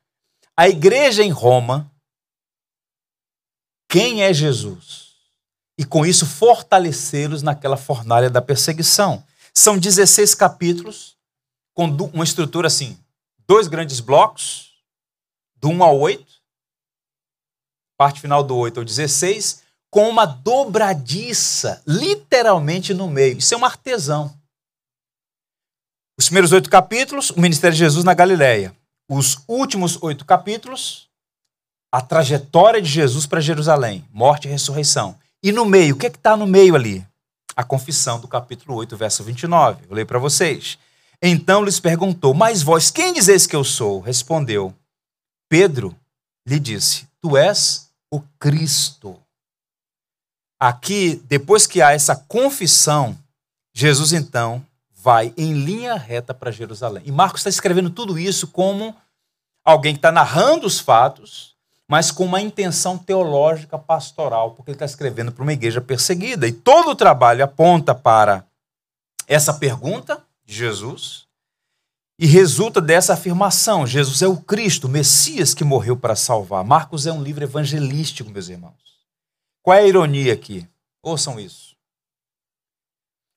[0.56, 1.90] à igreja em Roma
[3.90, 5.09] quem é Jesus.
[5.80, 9.24] E com isso fortalecê-los naquela fornalha da perseguição.
[9.54, 11.16] São 16 capítulos,
[11.74, 13.00] com uma estrutura assim:
[13.48, 14.74] dois grandes blocos,
[15.56, 16.26] do 1 ao 8,
[17.98, 23.38] parte final do 8 ao 16, com uma dobradiça, literalmente no meio.
[23.38, 24.38] Isso é um artesão.
[26.20, 28.76] Os primeiros oito capítulos, o ministério de Jesus na Galileia.
[29.10, 31.08] Os últimos oito capítulos,
[31.90, 35.18] a trajetória de Jesus para Jerusalém, morte e ressurreição.
[35.42, 37.06] E no meio, o que é está no meio ali?
[37.56, 39.86] A confissão do capítulo 8, verso 29.
[39.90, 40.78] Eu leio para vocês.
[41.22, 44.00] Então lhes perguntou: Mas vós, quem dizeis que eu sou?
[44.00, 44.74] Respondeu:
[45.50, 45.96] Pedro
[46.46, 49.18] lhe disse: Tu és o Cristo.
[50.60, 53.18] Aqui, depois que há essa confissão,
[53.74, 57.04] Jesus então vai em linha reta para Jerusalém.
[57.06, 58.94] E Marcos está escrevendo tudo isso como
[59.64, 61.49] alguém que está narrando os fatos,
[61.90, 66.48] mas com uma intenção teológica pastoral, porque ele está escrevendo para uma igreja perseguida.
[66.48, 68.46] E todo o trabalho aponta para
[69.28, 71.26] essa pergunta de Jesus
[72.20, 76.64] e resulta dessa afirmação: Jesus é o Cristo, o Messias que morreu para salvar.
[76.64, 79.00] Marcos é um livro evangelístico, meus irmãos.
[79.64, 80.70] Qual é a ironia aqui?
[81.02, 81.76] Ouçam isso.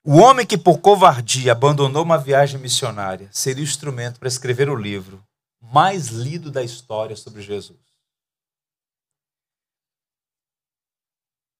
[0.05, 4.75] O homem que por covardia abandonou uma viagem missionária seria o instrumento para escrever o
[4.75, 5.23] livro
[5.59, 7.82] mais lido da história sobre Jesus.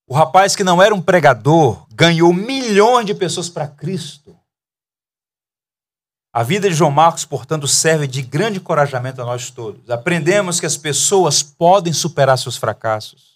[0.08, 4.38] O rapaz que não era um pregador ganhou milhões de pessoas para Cristo.
[6.32, 9.90] A vida de João Marcos, portanto, serve de grande encorajamento a nós todos.
[9.90, 13.34] Aprendemos que as pessoas podem superar seus fracassos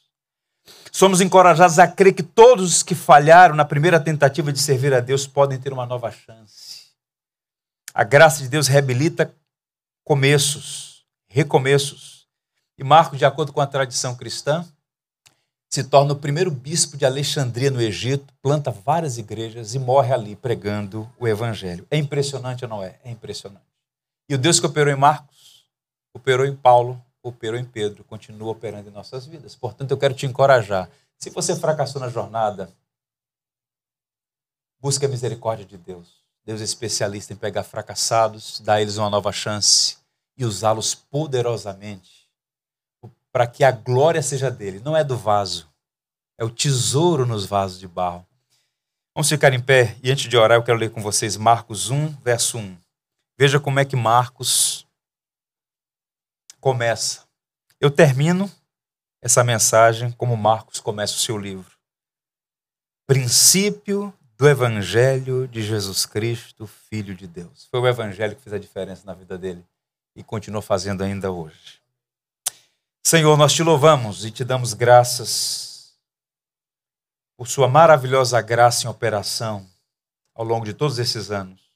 [0.91, 4.99] Somos encorajados a crer que todos os que falharam na primeira tentativa de servir a
[4.99, 6.87] Deus podem ter uma nova chance.
[7.93, 9.31] A graça de Deus reabilita
[10.03, 12.27] começos, recomeços.
[12.77, 14.65] E Marcos, de acordo com a tradição cristã,
[15.69, 20.35] se torna o primeiro bispo de Alexandria, no Egito, planta várias igrejas e morre ali
[20.35, 21.85] pregando o evangelho.
[21.91, 22.99] É impressionante ou não é?
[23.03, 23.65] É impressionante.
[24.29, 25.65] E o Deus que operou em Marcos,
[26.13, 29.55] operou em Paulo, operou em Pedro, continua operando em nossas vidas.
[29.55, 30.89] Portanto, eu quero te encorajar.
[31.17, 32.71] Se você fracassou na jornada,
[34.79, 36.25] busque a misericórdia de Deus.
[36.45, 39.97] Deus é especialista em pegar fracassados, dar eles uma nova chance
[40.37, 42.16] e usá-los poderosamente
[43.37, 44.81] para que a glória seja dele.
[44.83, 45.71] Não é do vaso,
[46.39, 48.25] é o tesouro nos vasos de barro.
[49.15, 52.19] Vamos ficar em pé e antes de orar eu quero ler com vocês Marcos 1,
[52.23, 52.75] verso 1.
[53.37, 54.87] Veja como é que Marcos
[56.59, 57.27] começa.
[57.79, 58.51] Eu termino
[59.21, 61.77] essa mensagem como Marcos começa o seu livro.
[63.05, 67.67] Princípio do Evangelho de Jesus Cristo, Filho de Deus.
[67.69, 69.63] Foi o Evangelho que fez a diferença na vida dele
[70.15, 71.85] e continua fazendo ainda hoje.
[73.07, 75.95] Senhor, nós te louvamos e te damos graças
[77.37, 79.65] por Sua maravilhosa graça em operação
[80.35, 81.71] ao longo de todos esses anos.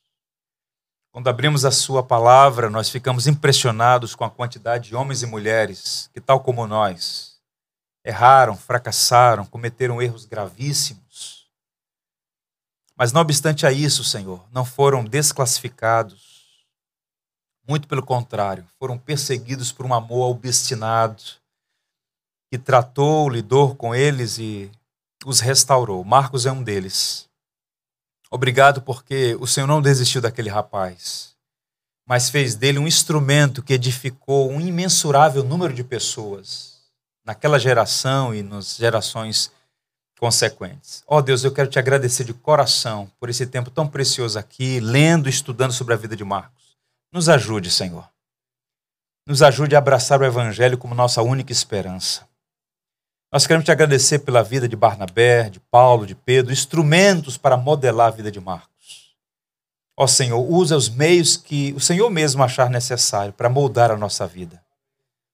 [1.10, 6.10] Quando abrimos a Sua palavra, nós ficamos impressionados com a quantidade de homens e mulheres
[6.14, 7.40] que, tal como nós,
[8.04, 11.50] erraram, fracassaram, cometeram erros gravíssimos.
[12.94, 16.41] Mas, não obstante a isso, Senhor, não foram desclassificados,
[17.68, 21.22] Muito pelo contrário, foram perseguidos por um amor obstinado
[22.52, 24.70] que tratou, lidou com eles e
[25.26, 26.04] os restaurou.
[26.04, 27.30] Marcos é um deles.
[28.30, 31.36] Obrigado porque o Senhor não desistiu daquele rapaz,
[32.06, 36.72] mas fez dele um instrumento que edificou um imensurável número de pessoas
[37.26, 39.52] naquela geração e nas gerações
[40.20, 41.04] consequentes.
[41.08, 44.80] Ó oh Deus, eu quero te agradecer de coração por esse tempo tão precioso aqui,
[44.80, 46.61] lendo e estudando sobre a vida de Marcos.
[47.12, 48.10] Nos ajude, Senhor.
[49.28, 52.28] Nos ajude a abraçar o Evangelho como nossa única esperança.
[53.32, 58.08] Nós queremos te agradecer pela vida de Barnabé, de Paulo, de Pedro, instrumentos para modelar
[58.08, 59.16] a vida de Marcos.
[59.98, 64.26] Ó Senhor, usa os meios que o Senhor mesmo achar necessário para moldar a nossa
[64.26, 64.64] vida.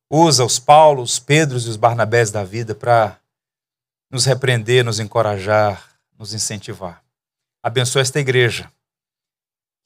[0.10, 3.20] Usa os Paulos, os Pedros e os Barnabés da vida para
[4.12, 7.04] nos repreender, nos encorajar, nos incentivar.
[7.62, 8.72] Abençoa esta igreja,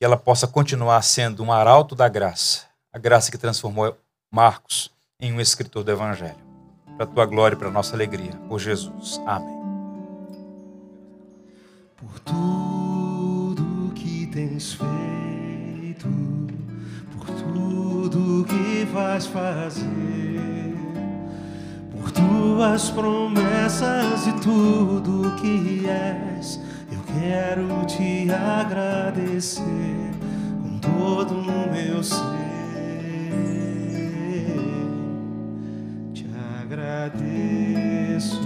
[0.02, 3.95] que ela possa continuar sendo um arauto da graça, a graça que transformou
[4.34, 4.89] Marcos
[5.20, 6.39] em um escritor do Evangelho
[6.97, 8.32] para a tua glória e para a nossa alegria.
[8.49, 9.22] Por Jesus.
[9.28, 9.62] Amém.
[11.97, 16.08] Por tudo que tens feito,
[17.16, 19.86] por tudo que vais fazer,
[21.91, 26.60] por tuas promessas e tudo que és,
[27.20, 29.64] quero te agradecer
[30.62, 32.41] com todo o meu ser.
[36.72, 38.39] agradeço,